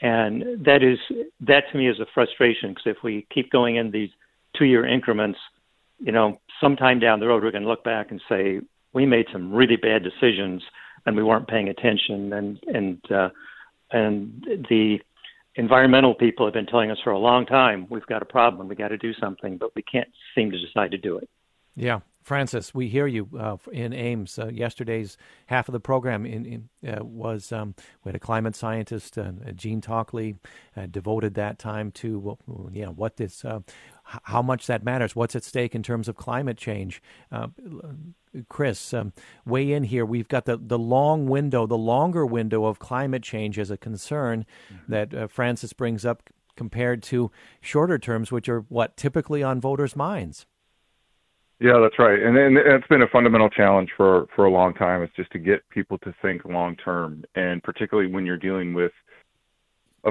[0.00, 0.98] and that is
[1.40, 4.10] that to me is a frustration because if we keep going in these
[4.56, 5.38] two-year increments,
[5.98, 8.60] you know, sometime down the road we're going to look back and say
[8.92, 10.62] we made some really bad decisions
[11.06, 12.32] and we weren't paying attention.
[12.32, 13.28] And and uh,
[13.90, 14.98] and the
[15.54, 18.76] environmental people have been telling us for a long time we've got a problem we
[18.76, 21.28] got to do something but we can't seem to decide to do it.
[21.74, 22.00] Yeah.
[22.22, 24.38] Francis, we hear you uh, in Ames.
[24.38, 28.54] Uh, yesterday's half of the program in, in, uh, was um, we had a climate
[28.54, 30.34] scientist, uh, Gene Takle,
[30.76, 33.60] uh, devoted that time to well, yeah, what this, uh,
[34.24, 37.02] how much that matters, what's at stake in terms of climate change.
[38.48, 39.12] Chris, um,
[39.44, 40.04] weigh in here.
[40.04, 44.46] We've got the, the long window, the longer window of climate change as a concern
[44.72, 44.92] mm-hmm.
[44.92, 46.22] that Francis brings up
[46.56, 50.46] compared to shorter terms, which are what typically on voters' minds.
[51.60, 55.02] Yeah, that's right, and and it's been a fundamental challenge for for a long time.
[55.02, 58.92] It's just to get people to think long term, and particularly when you're dealing with
[60.04, 60.10] a,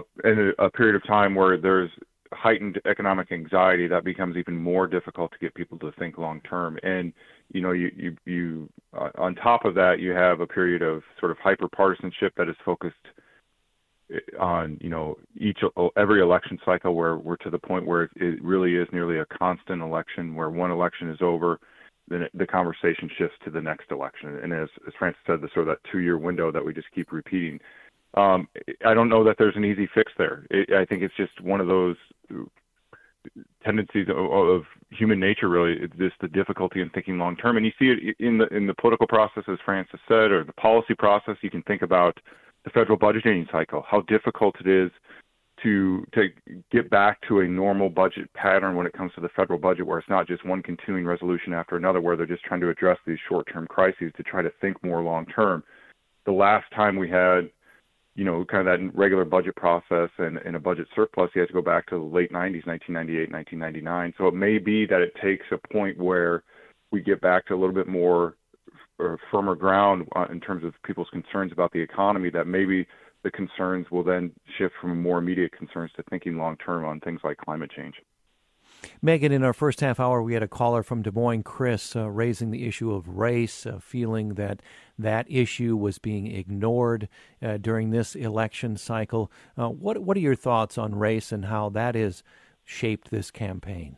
[0.60, 1.90] a period of time where there's
[2.34, 6.78] heightened economic anxiety, that becomes even more difficult to get people to think long term.
[6.84, 7.14] And
[7.54, 11.04] you know, you you you uh, on top of that, you have a period of
[11.20, 12.96] sort of hyper partisanship that is focused
[14.40, 15.60] on you know each
[15.98, 19.26] every election cycle where we're to the point where it, it really is nearly a
[19.26, 21.60] constant election where one election is over
[22.08, 25.68] then the conversation shifts to the next election and as as Francis said the sort
[25.68, 27.60] of that two year window that we just keep repeating
[28.14, 28.48] um,
[28.86, 31.62] I don't know that there's an easy fix there it, I think it's just one
[31.62, 31.96] of those
[33.64, 37.66] tendencies of, of human nature really it's just the difficulty in thinking long term and
[37.66, 40.96] you see it in the in the political process as Francis said or the policy
[40.96, 42.18] process you can think about
[42.68, 44.92] the federal budgeting cycle, how difficult it is
[45.64, 46.28] to to
[46.70, 50.00] get back to a normal budget pattern when it comes to the federal budget, where
[50.00, 53.18] it's not just one continuing resolution after another, where they're just trying to address these
[53.30, 55.64] short-term crises to try to think more long-term.
[56.26, 57.50] The last time we had,
[58.18, 61.48] you know, kind of that regular budget process and, and a budget surplus, you had
[61.48, 64.14] to go back to the late 90s, 1998, 1999.
[64.18, 66.44] So it may be that it takes a point where
[66.92, 68.36] we get back to a little bit more
[68.98, 72.88] or firmer ground uh, in terms of people's concerns about the economy, that maybe
[73.24, 77.22] the concerns will then shift from more immediate concerns to thinking long term on things
[77.24, 77.94] like climate change.
[79.02, 82.10] Megan, in our first half hour, we had a caller from Des Moines, Chris, uh,
[82.10, 84.62] raising the issue of race, uh, feeling that
[84.98, 87.08] that issue was being ignored
[87.42, 89.32] uh, during this election cycle.
[89.58, 92.24] Uh, what What are your thoughts on race and how that has
[92.66, 93.98] shaped this campaign?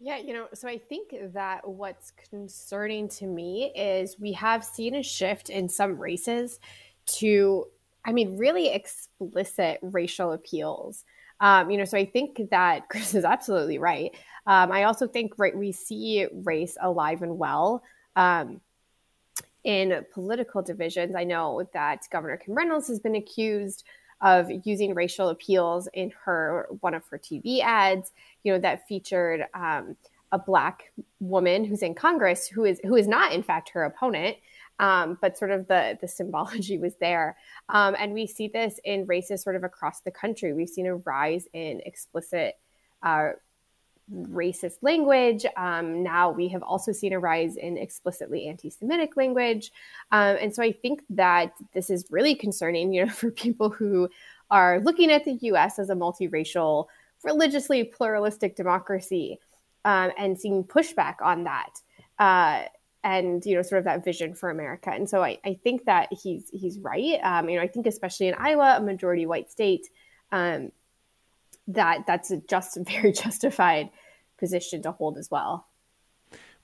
[0.00, 4.94] Yeah, you know, so I think that what's concerning to me is we have seen
[4.96, 6.60] a shift in some races
[7.06, 7.66] to,
[8.04, 11.04] I mean, really explicit racial appeals.
[11.40, 14.14] Um, you know, so I think that Chris is absolutely right.
[14.46, 17.82] Um, I also think right we see race alive and well
[18.16, 18.60] um,
[19.64, 21.14] in political divisions.
[21.14, 23.84] I know that Governor Kim Reynolds has been accused
[24.20, 29.46] of using racial appeals in her one of her TV ads, you know, that featured
[29.54, 29.96] um,
[30.32, 34.36] a black woman who's in Congress who is who is not in fact her opponent.
[34.80, 37.36] Um, but sort of the the symbology was there,
[37.68, 40.52] um, and we see this in races sort of across the country.
[40.52, 42.56] We've seen a rise in explicit
[43.02, 43.30] uh,
[44.12, 45.46] racist language.
[45.56, 49.70] Um, now we have also seen a rise in explicitly anti-Semitic language,
[50.10, 54.08] um, and so I think that this is really concerning, you know, for people who
[54.50, 55.78] are looking at the U.S.
[55.78, 56.86] as a multiracial,
[57.22, 59.38] religiously pluralistic democracy,
[59.84, 61.80] um, and seeing pushback on that.
[62.18, 62.64] Uh,
[63.04, 66.08] and you know, sort of that vision for America, and so I, I think that
[66.10, 67.20] he's he's right.
[67.22, 69.88] Um, you know, I think especially in Iowa, a majority white state,
[70.32, 70.72] um,
[71.68, 73.90] that that's a just very justified
[74.38, 75.68] position to hold as well.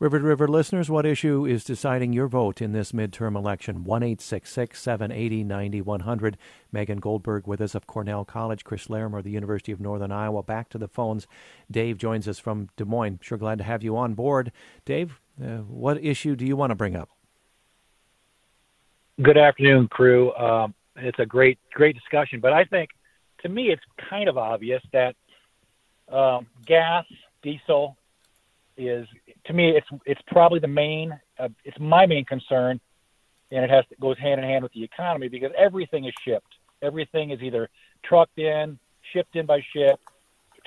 [0.00, 3.84] River to River listeners, what issue is deciding your vote in this midterm election?
[3.84, 6.38] 1 780 9100.
[6.72, 10.42] Megan Goldberg with us of Cornell College, Chris Larimer, the University of Northern Iowa.
[10.42, 11.26] Back to the phones.
[11.70, 13.18] Dave joins us from Des Moines.
[13.20, 14.52] Sure glad to have you on board.
[14.86, 17.10] Dave, uh, what issue do you want to bring up?
[19.20, 20.34] Good afternoon, crew.
[20.34, 22.88] Um, it's a great, great discussion, but I think
[23.42, 25.14] to me it's kind of obvious that
[26.08, 27.04] Um, gas,
[27.42, 27.96] diesel
[28.76, 29.06] is
[29.50, 32.80] to me it's it's probably the main uh, it's my main concern,
[33.50, 36.54] and it has to, goes hand in hand with the economy because everything is shipped.
[36.82, 37.68] Everything is either
[38.04, 38.78] trucked in,
[39.12, 39.98] shipped in by ship,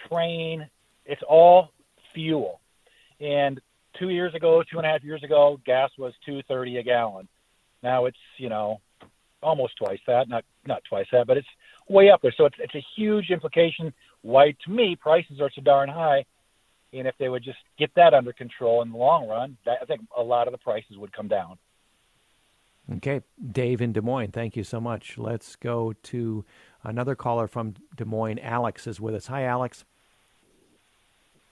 [0.07, 0.67] train.
[1.05, 1.71] It's all
[2.13, 2.59] fuel,
[3.19, 3.59] and
[3.97, 7.27] two years ago, two and a half years ago, gas was two thirty a gallon.
[7.81, 8.81] Now it's you know
[9.41, 11.47] almost twice that, not not twice that, but it's
[11.87, 12.33] way up there.
[12.35, 13.93] So it's it's a huge implication.
[14.23, 16.25] Why to me prices are so darn high,
[16.93, 19.85] and if they would just get that under control in the long run, that, I
[19.85, 21.57] think a lot of the prices would come down.
[22.97, 25.17] Okay, Dave in Des Moines, thank you so much.
[25.17, 26.43] Let's go to
[26.83, 28.39] another caller from Des Moines.
[28.39, 29.27] Alex is with us.
[29.27, 29.85] Hi, Alex.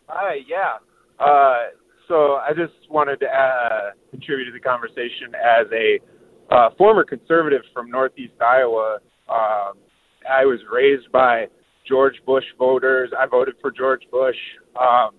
[0.08, 0.78] Hi, yeah.
[1.20, 1.72] Uh,
[2.10, 6.00] so I just wanted to uh, contribute to the conversation as a
[6.54, 8.98] uh, former conservative from Northeast Iowa.
[9.30, 9.78] Um,
[10.30, 11.48] I was raised by
[11.88, 13.12] George Bush voters.
[13.18, 14.36] I voted for George Bush.
[14.80, 15.12] Um,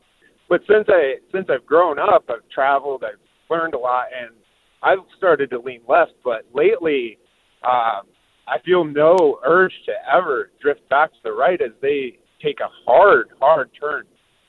[0.53, 4.37] but since I since I've grown up, I've traveled, I've learned a lot, and
[4.83, 6.13] I've started to lean left.
[6.23, 7.17] But lately,
[7.65, 8.03] um,
[8.47, 12.69] I feel no urge to ever drift back to the right as they take a
[12.85, 14.05] hard, hard turn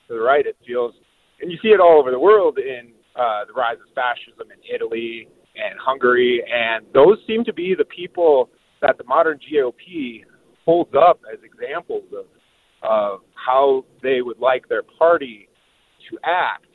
[0.09, 0.45] to the right.
[0.45, 0.93] It feels
[1.39, 4.75] and you see it all over the world in uh, the rise of fascism in
[4.75, 8.49] Italy and Hungary, and those seem to be the people
[8.81, 10.25] that the modern GOP
[10.65, 12.25] holds up as examples of
[12.81, 15.47] of how they would like their party
[16.09, 16.65] to act,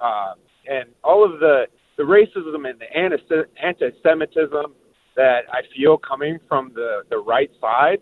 [0.00, 0.34] uh,
[0.68, 4.74] and all of the the racism and the anti-Semitism
[5.16, 8.00] that I feel coming from the the right side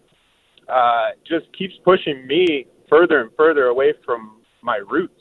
[0.68, 5.20] uh, just keeps pushing me further and further away from my roots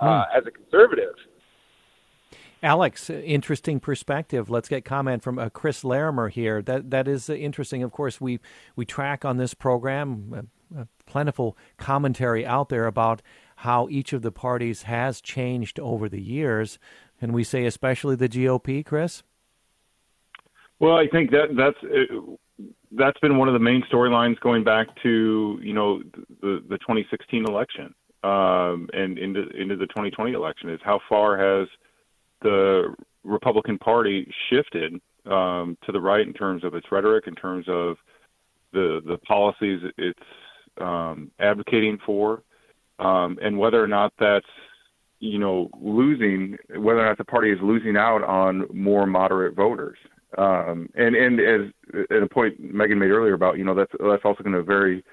[0.00, 0.38] uh, hmm.
[0.38, 1.14] as a conservative.
[2.62, 4.48] Alex, interesting perspective.
[4.48, 6.62] Let's get comment from uh, Chris Larimer here.
[6.62, 7.82] That that is uh, interesting.
[7.82, 8.38] Of course, we
[8.76, 13.20] we track on this program uh, plentiful commentary out there about
[13.62, 16.80] how each of the parties has changed over the years,
[17.20, 19.22] and we say especially the GOP, Chris.
[20.80, 24.88] Well, I think that that's uh, that's been one of the main storylines going back
[25.04, 26.02] to you know
[26.40, 27.94] the the 2016 election
[28.24, 31.68] um, and into into the 2020 election is how far has
[32.42, 37.66] the Republican Party shifted um, to the right in terms of its rhetoric, in terms
[37.68, 37.96] of
[38.72, 40.18] the the policies it's
[40.80, 42.42] um, advocating for,
[43.02, 44.46] um, and whether or not that's
[45.18, 49.98] you know losing, whether or not the party is losing out on more moderate voters.
[50.38, 51.72] Um, and and as
[52.10, 55.04] at a point Megan made earlier about you know that's that's also going to vary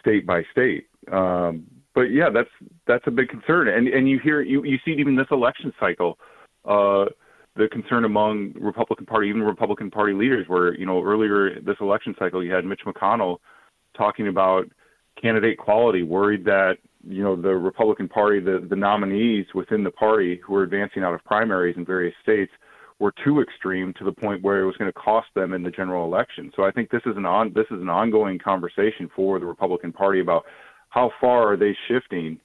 [0.00, 0.86] state by state.
[1.10, 2.50] Um, but yeah, that's
[2.86, 5.72] that's a big concern, and and you hear you you see it even this election
[5.80, 6.18] cycle,
[6.64, 7.06] uh,
[7.56, 12.14] the concern among Republican Party, even Republican Party leaders, where you know earlier this election
[12.18, 13.38] cycle you had Mitch McConnell
[13.96, 14.66] talking about
[15.20, 16.76] candidate quality, worried that
[17.08, 21.14] you know the Republican Party, the the nominees within the party who were advancing out
[21.14, 22.52] of primaries in various states
[22.98, 25.70] were too extreme to the point where it was going to cost them in the
[25.70, 26.50] general election.
[26.56, 29.92] So I think this is an on this is an ongoing conversation for the Republican
[29.92, 30.44] Party about
[30.88, 32.40] how far are they shifting,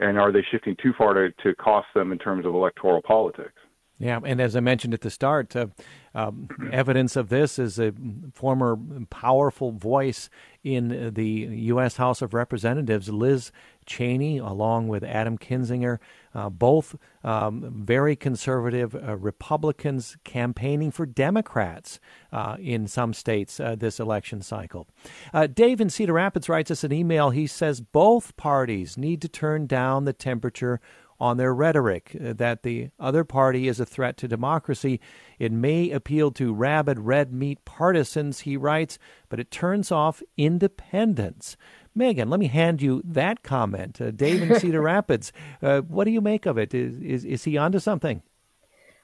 [0.00, 3.54] and are they shifting too far to, to cost them in terms of electoral politics?
[3.98, 5.68] Yeah, and as I mentioned at the start, uh,
[6.14, 7.94] um, evidence of this is a
[8.34, 8.78] former
[9.08, 10.28] powerful voice
[10.62, 11.96] in the U.S.
[11.96, 13.52] House of Representatives, Liz
[13.86, 15.98] Cheney, along with Adam Kinzinger,
[16.34, 21.98] uh, both um, very conservative uh, Republicans campaigning for Democrats
[22.32, 24.86] uh, in some states uh, this election cycle.
[25.32, 27.30] Uh, Dave in Cedar Rapids writes us an email.
[27.30, 30.80] He says both parties need to turn down the temperature
[31.18, 35.00] on their rhetoric uh, that the other party is a threat to democracy.
[35.38, 41.56] It may appeal to rabid red meat partisans, he writes, but it turns off independents.
[41.96, 44.00] Megan, let me hand you that comment.
[44.00, 45.32] Uh, Dave in Cedar Rapids,
[45.62, 46.74] uh, what do you make of it?
[46.74, 48.22] Is, is, is he onto something?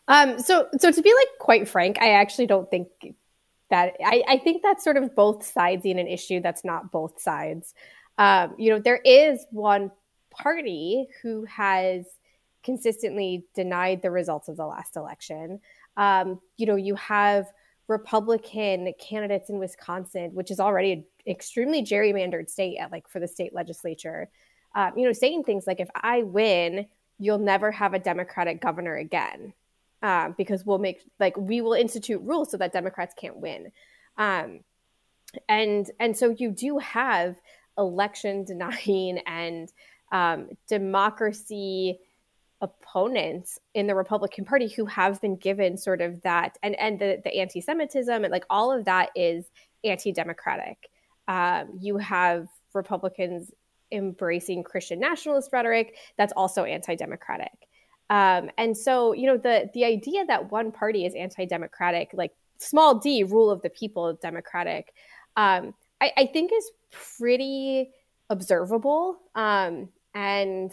[0.08, 2.88] Um, so, so to be like quite frank, I actually don't think
[3.70, 3.94] that.
[4.04, 7.72] I, I think that's sort of both sides in an issue that's not both sides.
[8.18, 9.90] Um, you know, there is one
[10.30, 12.04] party who has
[12.62, 15.60] consistently denied the results of the last election.
[15.96, 17.46] Um, you know, you have
[17.88, 23.28] Republican candidates in Wisconsin, which is already an extremely gerrymandered state at like for the
[23.28, 24.30] state legislature.
[24.74, 26.86] Um, you know, saying things like, "If I win,
[27.18, 29.52] you'll never have a Democratic governor again."
[30.02, 33.70] Um, because we'll make like we will institute rules so that Democrats can't win.
[34.16, 34.60] Um,
[35.48, 37.36] and and so you do have
[37.78, 39.72] election denying and
[40.10, 41.98] um, democracy
[42.62, 47.20] opponents in the Republican Party who have been given sort of that and and the,
[47.24, 49.50] the anti-Semitism and like all of that is
[49.84, 50.88] anti-democratic.
[51.28, 53.52] Um, you have Republicans
[53.90, 57.52] embracing Christian nationalist rhetoric that's also anti-democratic.
[58.10, 62.98] Um, and so, you know, the the idea that one party is anti-democratic, like small
[62.98, 64.92] d, rule of the people, democratic,
[65.36, 67.90] um, I, I, think is pretty
[68.28, 70.72] observable, um, and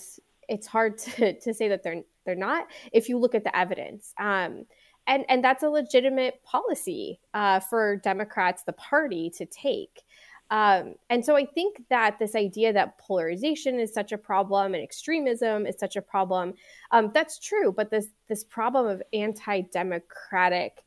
[0.49, 4.13] it's hard to, to say that they're they're not if you look at the evidence.
[4.19, 4.65] Um,
[5.07, 10.03] and and that's a legitimate policy uh, for Democrats, the party, to take.
[10.51, 14.83] Um, and so I think that this idea that polarization is such a problem and
[14.83, 16.55] extremism is such a problem,
[16.91, 17.71] um, that's true.
[17.71, 20.83] But this this problem of anti-democratic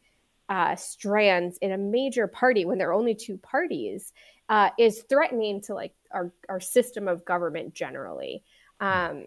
[0.49, 4.13] uh, strands in a major party when there are only two parties
[4.49, 8.45] uh, is threatening to like our our system of government generally.
[8.81, 9.27] Um,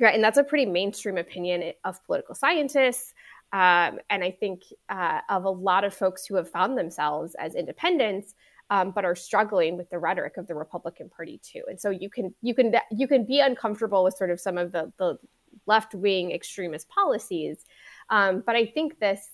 [0.00, 3.14] right, and that's a pretty mainstream opinion of political scientists.
[3.52, 7.54] Um, and I think uh, of a lot of folks who have found themselves as
[7.54, 8.34] independents
[8.70, 11.62] um, but are struggling with the rhetoric of the Republican Party too.
[11.68, 14.72] And so you can you can you can be uncomfortable with sort of some of
[14.72, 15.18] the the
[15.66, 17.66] left wing extremist policies,
[18.08, 19.28] um, but I think this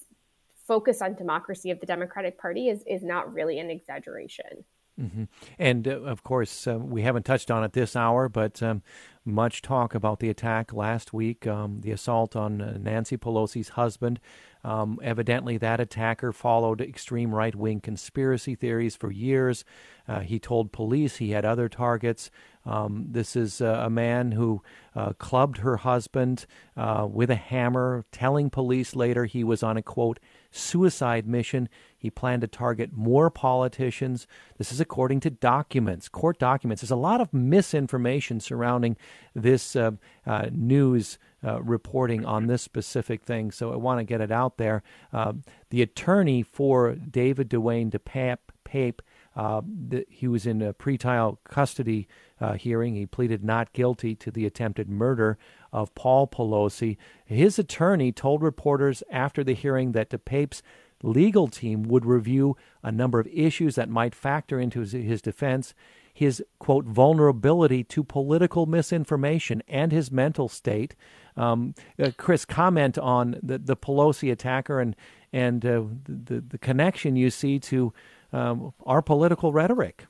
[0.66, 4.64] focus on democracy of the Democratic Party is is not really an exaggeration.
[5.00, 5.24] Mm-hmm.
[5.58, 8.82] And uh, of course, uh, we haven't touched on it this hour, but um,
[9.26, 14.20] much talk about the attack last week, um, the assault on uh, Nancy Pelosi's husband.
[14.64, 19.64] Um, evidently, that attacker followed extreme right wing conspiracy theories for years.
[20.08, 22.30] Uh, he told police he had other targets.
[22.64, 24.62] Um, this is uh, a man who
[24.94, 30.18] uh, clubbed her husband with a hammer, telling police later he was on a quote,
[30.50, 31.68] suicide mission.
[32.06, 34.28] He planned to target more politicians.
[34.58, 36.82] This is according to documents, court documents.
[36.82, 38.96] There's a lot of misinformation surrounding
[39.34, 39.90] this uh,
[40.24, 44.56] uh, news uh, reporting on this specific thing, so I want to get it out
[44.56, 44.84] there.
[45.12, 45.32] Uh,
[45.70, 49.02] the attorney for David Dewayne DePape, Pape,
[49.34, 52.06] uh, the, he was in a pretrial custody
[52.40, 52.94] uh, hearing.
[52.94, 55.38] He pleaded not guilty to the attempted murder
[55.72, 56.98] of Paul Pelosi.
[57.24, 60.62] His attorney told reporters after the hearing that DePape's
[61.02, 65.74] legal team would review a number of issues that might factor into his, his defense
[66.16, 70.96] his quote vulnerability to political misinformation and his mental state.
[71.36, 74.96] Um, uh, Chris, comment on the, the Pelosi attacker and
[75.30, 77.92] and uh, the the connection you see to
[78.32, 80.06] um, our political rhetoric.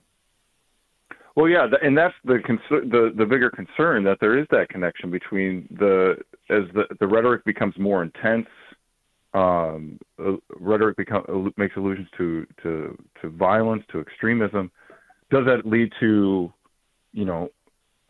[1.35, 2.39] Well, yeah, and that's the
[2.71, 6.19] the the bigger concern that there is that connection between the
[6.51, 8.47] as the the rhetoric becomes more intense.
[9.37, 14.71] Um, uh, rhetoric become, makes allusions to, to to violence, to extremism,
[15.31, 16.53] does that lead to,
[17.13, 17.51] you know,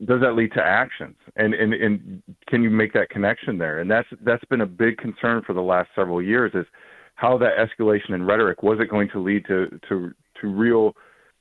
[0.05, 1.17] does that lead to actions?
[1.37, 3.81] And and and can you make that connection there?
[3.81, 6.67] And that's that's been a big concern for the last several years is
[7.15, 10.95] how that escalation in rhetoric was it going to lead to to to real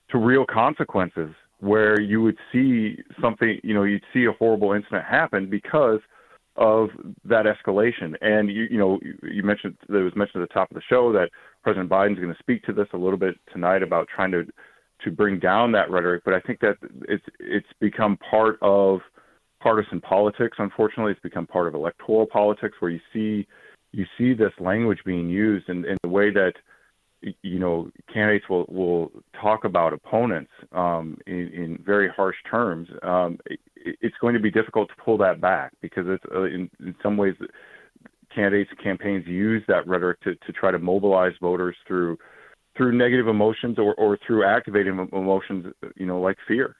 [0.10, 5.04] to real consequences where you would see something, you know, you'd see a horrible incident
[5.06, 6.00] happen because
[6.58, 6.90] of
[7.26, 8.16] that escalation.
[8.22, 11.12] And you, you know, you mentioned it was mentioned at the top of the show
[11.14, 11.30] that
[11.64, 14.46] President Biden's going to speak to this a little bit tonight about trying to
[15.04, 16.78] to bring down that rhetoric, but I think that
[17.08, 19.02] it's it's become part of
[19.62, 20.58] partisan politics.
[20.60, 23.48] Unfortunately, it's become part of electoral politics where you see
[23.92, 26.54] you see this language being used in, in the way that
[27.42, 32.88] you know candidates will will talk about opponents um, in, in very harsh terms.
[33.04, 33.38] Um,
[33.86, 37.18] it's going to be difficult to pull that back because it's uh, in, in some
[37.18, 37.36] ways
[38.34, 42.18] candidates and campaigns use that rhetoric to, to try to mobilize voters through
[42.76, 45.66] through negative emotions or, or through activating emotions,
[45.96, 46.76] you know, like fear.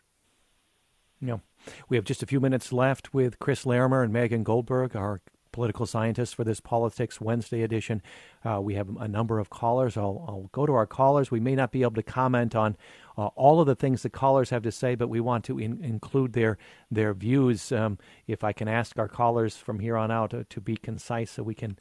[1.22, 1.42] No.
[1.88, 5.22] We have just a few minutes left with Chris Larimer and Megan Goldberg, our
[5.56, 8.02] political scientists for this Politics Wednesday edition.
[8.44, 9.96] Uh, we have a number of callers.
[9.96, 11.32] I'll, I'll, go to our callers.
[11.32, 12.76] We may not be able to comment on
[13.18, 15.82] uh, all of the things the callers have to say, but we want to in,
[15.82, 16.58] include their
[16.92, 17.72] their views.
[17.72, 17.98] Um,
[18.28, 21.56] if I can ask our callers from here on out to be concise, so we
[21.56, 21.80] can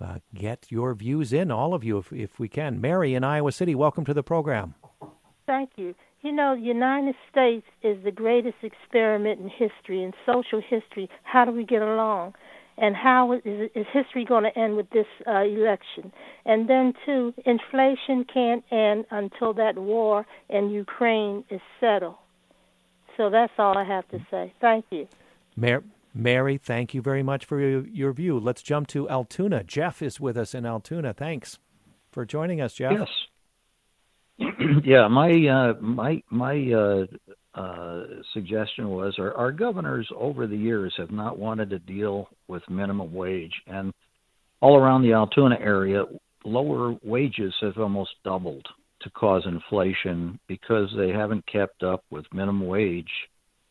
[0.00, 2.80] uh, get your views in, all of you, if, if we can.
[2.80, 4.76] Mary in Iowa City, welcome to the program.
[5.46, 5.96] Thank you.
[6.22, 11.08] You know, the United States is the greatest experiment in history, in social history.
[11.22, 12.34] How do we get along?
[12.78, 13.42] And how is,
[13.74, 16.12] is history going to end with this uh, election?
[16.44, 22.16] And then, too, inflation can't end until that war in Ukraine is settled.
[23.16, 24.52] So that's all I have to say.
[24.60, 25.08] Thank you.
[25.56, 25.82] Mayor,
[26.14, 28.38] Mary, thank you very much for your, your view.
[28.38, 29.64] Let's jump to Altoona.
[29.64, 31.14] Jeff is with us in Altoona.
[31.14, 31.58] Thanks
[32.10, 32.92] for joining us, Jeff.
[34.38, 34.48] Yes.
[34.84, 37.06] yeah, my uh, my my uh,
[37.56, 38.02] uh,
[38.34, 43.12] suggestion was our, our governors over the years have not wanted to deal with minimum
[43.12, 43.92] wage, and
[44.60, 46.04] all around the Altoona area,
[46.44, 48.66] lower wages have almost doubled
[49.00, 53.10] to cause inflation because they haven't kept up with minimum wage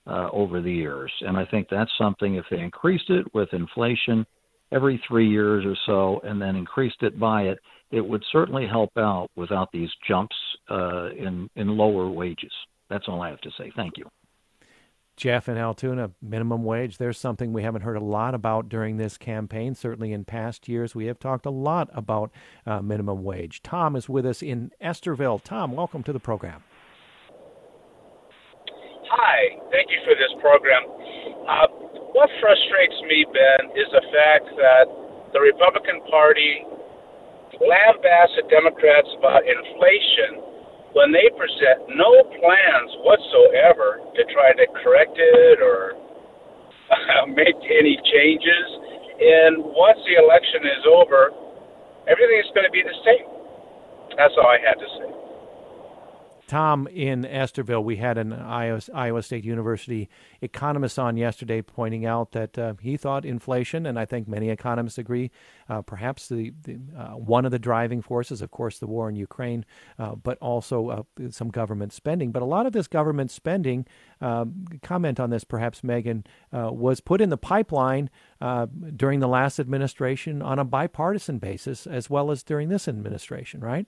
[0.08, 1.12] uh, over the years.
[1.22, 4.26] And I think that's something, if they increased it with inflation
[4.72, 7.60] every three years or so and then increased it by it,
[7.92, 10.36] it would certainly help out without these jumps
[10.70, 12.52] uh, in, in lower wages.
[12.90, 13.72] That's all I have to say.
[13.76, 14.06] Thank you.
[15.18, 19.18] Jeff and Altoona, minimum wage, there's something we haven't heard a lot about during this
[19.18, 19.74] campaign.
[19.74, 22.32] Certainly in past years, we have talked a lot about
[22.66, 23.64] uh, minimum wage.
[23.64, 25.42] Tom is with us in Estherville.
[25.42, 26.64] Tom, welcome to the program.
[29.08, 30.84] Hi, thank you for this program.
[31.48, 31.68] Uh,
[32.12, 34.86] what frustrates me, Ben, is the fact that
[35.32, 36.68] the Republican Party
[37.64, 40.45] lambasts the Democrats about inflation
[40.96, 46.00] when they present no plans whatsoever to try to correct it or
[47.36, 48.68] make any changes,
[49.20, 51.36] and once the election is over,
[52.08, 53.28] everything is going to be the same.
[54.16, 55.25] That's all I had to say.
[56.48, 60.10] Tom, in Estherville, we had an Iowa, Iowa, State University
[60.42, 65.00] economist on yesterday pointing out that uh, he thought inflation, and I think many economists
[65.00, 65.32] agree,
[65.70, 69.16] uh, perhaps the, the uh, one of the driving forces, of course, the war in
[69.16, 69.66] Ukraine,
[69.98, 72.32] uh, but also uh, some government spending.
[72.32, 73.88] But a lot of this government spending,
[74.22, 78.10] um, comment on this perhaps, Megan, uh, was put in the pipeline
[78.96, 83.88] during the last administration on a bipartisan basis, as well as during this administration, right?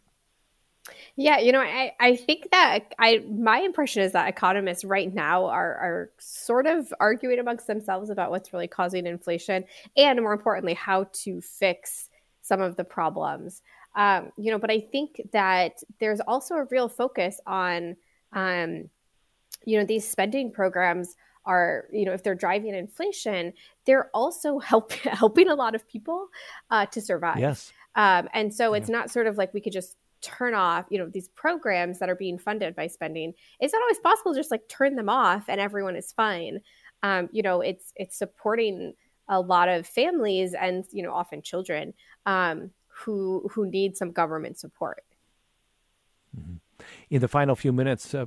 [1.16, 5.46] Yeah, you know, I, I think that I my impression is that economists right now
[5.46, 9.66] are are sort of arguing amongst themselves about what's really causing inflation
[9.96, 12.10] and more importantly how to fix
[12.42, 13.62] some of the problems.
[13.96, 17.98] Um, you know, but I think that there's also a real focus on
[18.34, 18.90] um,
[19.66, 21.16] you know, these spending programs
[21.46, 23.54] are, you know, if they're driving inflation,
[23.86, 26.28] they're also help, helping a lot of people
[26.72, 27.40] uh, to survive.
[27.40, 27.72] Yes.
[27.96, 28.82] Um, and so yeah.
[28.82, 32.10] it's not sort of like we could just turn off, you know, these programs that
[32.10, 35.46] are being funded by spending, it's not always possible to just like turn them off
[35.48, 36.60] and everyone is fine.
[37.04, 38.94] Um, you know, it's it's supporting
[39.30, 41.94] a lot of families and you know often children
[42.26, 45.04] um, who who need some government support.
[46.38, 46.56] Mm-hmm.
[47.10, 48.26] In the final few minutes, uh,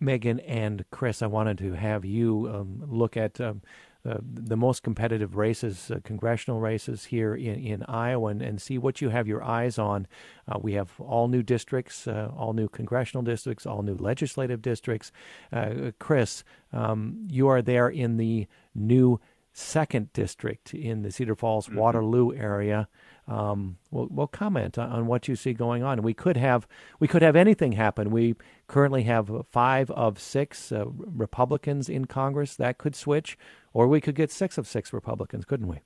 [0.00, 3.62] Megan and Chris, I wanted to have you um, look at um,
[4.08, 8.76] uh, the most competitive races, uh, congressional races here in, in Iowa, and, and, see
[8.76, 10.08] what you have your eyes on.
[10.48, 15.12] Uh, we have all new districts, uh, all new congressional districts, all new legislative districts.
[15.52, 16.42] Uh, Chris,
[16.72, 19.20] um, you are there in the new
[19.52, 21.78] second district in the Cedar Falls mm-hmm.
[21.78, 22.88] Waterloo area
[23.28, 26.02] um, we'll, we'll comment on, on, what you see going on.
[26.02, 26.66] We could have
[26.98, 28.10] we could have anything happen.
[28.10, 28.34] We
[28.72, 32.56] currently have five of six uh, Republicans in Congress.
[32.56, 33.36] That could switch,
[33.72, 35.80] or we could get six of six Republicans, couldn't we?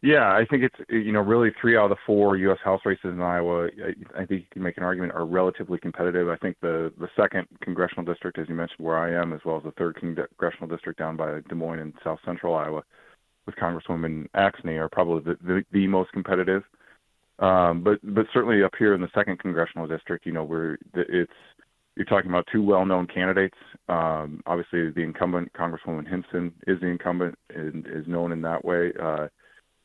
[0.00, 2.58] Yeah, I think it's you know really three out of the four U.S.
[2.62, 3.68] House races in Iowa.
[4.16, 6.28] I, think you can make an argument are relatively competitive.
[6.28, 9.56] I think the the second congressional district, as you mentioned, where I am, as well
[9.56, 12.84] as the third congressional district down by Des Moines in South Central Iowa,
[13.46, 16.62] with Congresswoman Axne are probably the, the, the most competitive.
[17.38, 21.32] Um, but but certainly up here in the second congressional district, you know, where it's
[21.96, 23.56] you're talking about two well-known candidates.
[23.88, 28.92] Um, obviously, the incumbent Congresswoman Hinson is the incumbent and is known in that way.
[29.02, 29.26] Uh,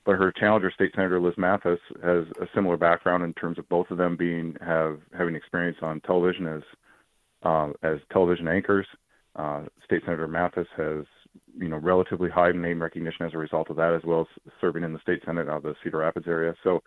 [0.06, 3.90] but her challenger, State Senator Liz Mathis, has a similar background in terms of both
[3.90, 6.62] of them being have having experience on television as
[7.44, 8.86] uh, as television anchors.
[9.36, 11.06] Uh, State Senator Mathis has
[11.58, 14.84] you know relatively high name recognition as a result of that, as well as serving
[14.84, 16.54] in the state senate out of the Cedar Rapids area.
[16.64, 16.84] So,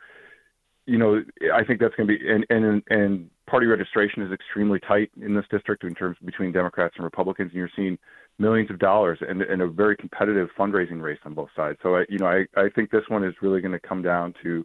[0.87, 1.23] you know,
[1.53, 5.35] I think that's going to be and and and party registration is extremely tight in
[5.35, 7.99] this district in terms between Democrats and Republicans, and you're seeing
[8.39, 11.79] millions of dollars and, and a very competitive fundraising race on both sides.
[11.83, 14.35] So, I, you know, I I think this one is really going to come down
[14.43, 14.65] to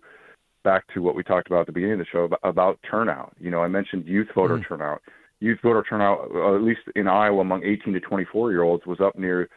[0.64, 3.34] back to what we talked about at the beginning of the show about, about turnout.
[3.40, 4.68] You know, I mentioned youth voter mm.
[4.68, 5.02] turnout.
[5.40, 9.00] Youth voter turnout, uh, at least in Iowa, among 18 to 24 year olds, was
[9.00, 9.50] up near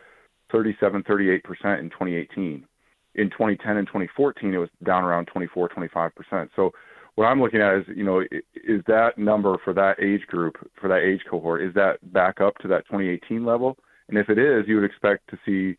[0.50, 1.40] 37, 38%
[1.78, 2.66] in 2018.
[3.14, 6.48] In 2010 and 2014, it was down around 24, 25%.
[6.56, 6.72] So
[7.14, 10.88] what I'm looking at is, you know, is that number for that age group, for
[10.88, 13.76] that age cohort, is that back up to that 2018 level?
[14.08, 15.78] And if it is, you would expect to see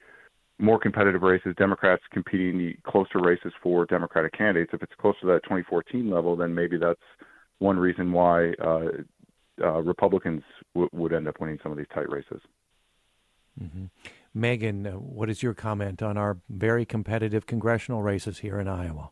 [0.58, 4.72] more competitive races, Democrats competing the closer races for Democratic candidates.
[4.74, 7.00] If it's closer to that 2014 level, then maybe that's
[7.60, 8.88] one reason why uh,
[9.62, 12.42] uh, Republicans w- would end up winning some of these tight races.
[13.62, 13.86] Mm-hmm.
[14.36, 19.12] Megan, uh, what is your comment on our very competitive congressional races here in Iowa?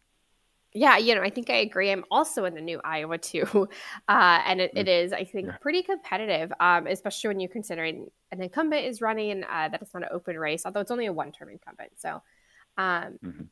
[0.75, 1.91] Yeah, you know, I think I agree.
[1.91, 3.69] I'm also in the new Iowa too,
[4.09, 8.41] uh, and it, it is, I think, pretty competitive, um, especially when you're considering an
[8.41, 9.43] incumbent is running.
[9.43, 11.91] Uh, that is not an open race, although it's only a one-term incumbent.
[11.97, 12.21] So,
[12.77, 13.43] um, mm-hmm.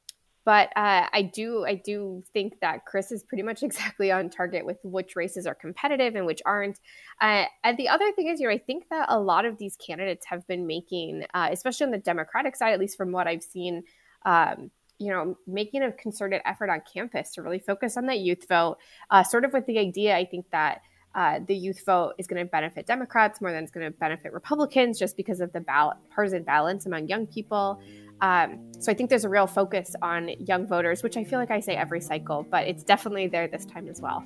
[0.52, 4.66] But uh, I do I do think that Chris is pretty much exactly on target
[4.66, 6.78] with which races are competitive and which aren't.
[7.22, 9.78] Uh, and the other thing is, you know, I think that a lot of these
[9.78, 13.43] candidates have been making, uh, especially on the Democratic side, at least from what I've
[13.43, 13.84] seen.
[14.26, 18.45] Um, you know, making a concerted effort on campus to really focus on that youth
[18.49, 18.76] vote,
[19.10, 20.82] uh, sort of with the idea, I think that
[21.16, 24.32] uh, the youth vote is going to benefit Democrats more than it's going to benefit
[24.32, 27.82] Republicans just because of the ballot, partisan balance among young people.
[28.22, 31.52] Um, so I think there's a real focus on young voters, which I feel like
[31.52, 34.24] I say every cycle, but it's definitely there this time as well.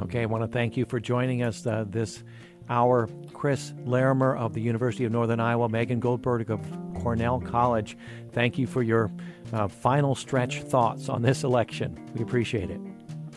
[0.00, 2.22] Okay, I want to thank you for joining us uh, this
[2.68, 3.08] hour.
[3.32, 6.60] Chris Larimer of the University of Northern Iowa, Megan Goldberg of
[7.00, 7.96] Cornell College.
[8.32, 9.10] Thank you for your
[9.52, 11.98] uh, final stretch thoughts on this election.
[12.14, 12.80] We appreciate it.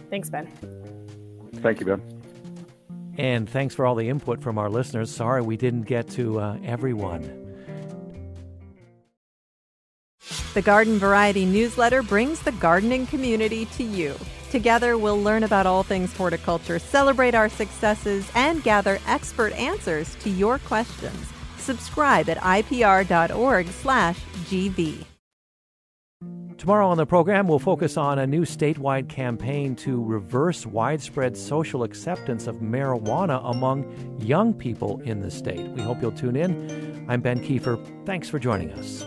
[0.09, 0.47] Thanks, Ben.
[1.55, 2.01] Thank you, Ben.
[3.17, 5.13] And thanks for all the input from our listeners.
[5.13, 7.48] Sorry we didn't get to uh, everyone.
[10.55, 14.15] The Garden Variety newsletter brings the gardening community to you.
[14.49, 20.31] Together, we'll learn about all things horticulture, celebrate our successes, and gather expert answers to
[20.31, 21.27] your questions.
[21.59, 23.05] Subscribe at ipr.org/gv.
[26.57, 31.83] Tomorrow on the program, we'll focus on a new statewide campaign to reverse widespread social
[31.83, 33.85] acceptance of marijuana among
[34.19, 35.69] young people in the state.
[35.69, 37.05] We hope you'll tune in.
[37.07, 37.77] I'm Ben Kieffer.
[38.05, 39.05] Thanks for joining us.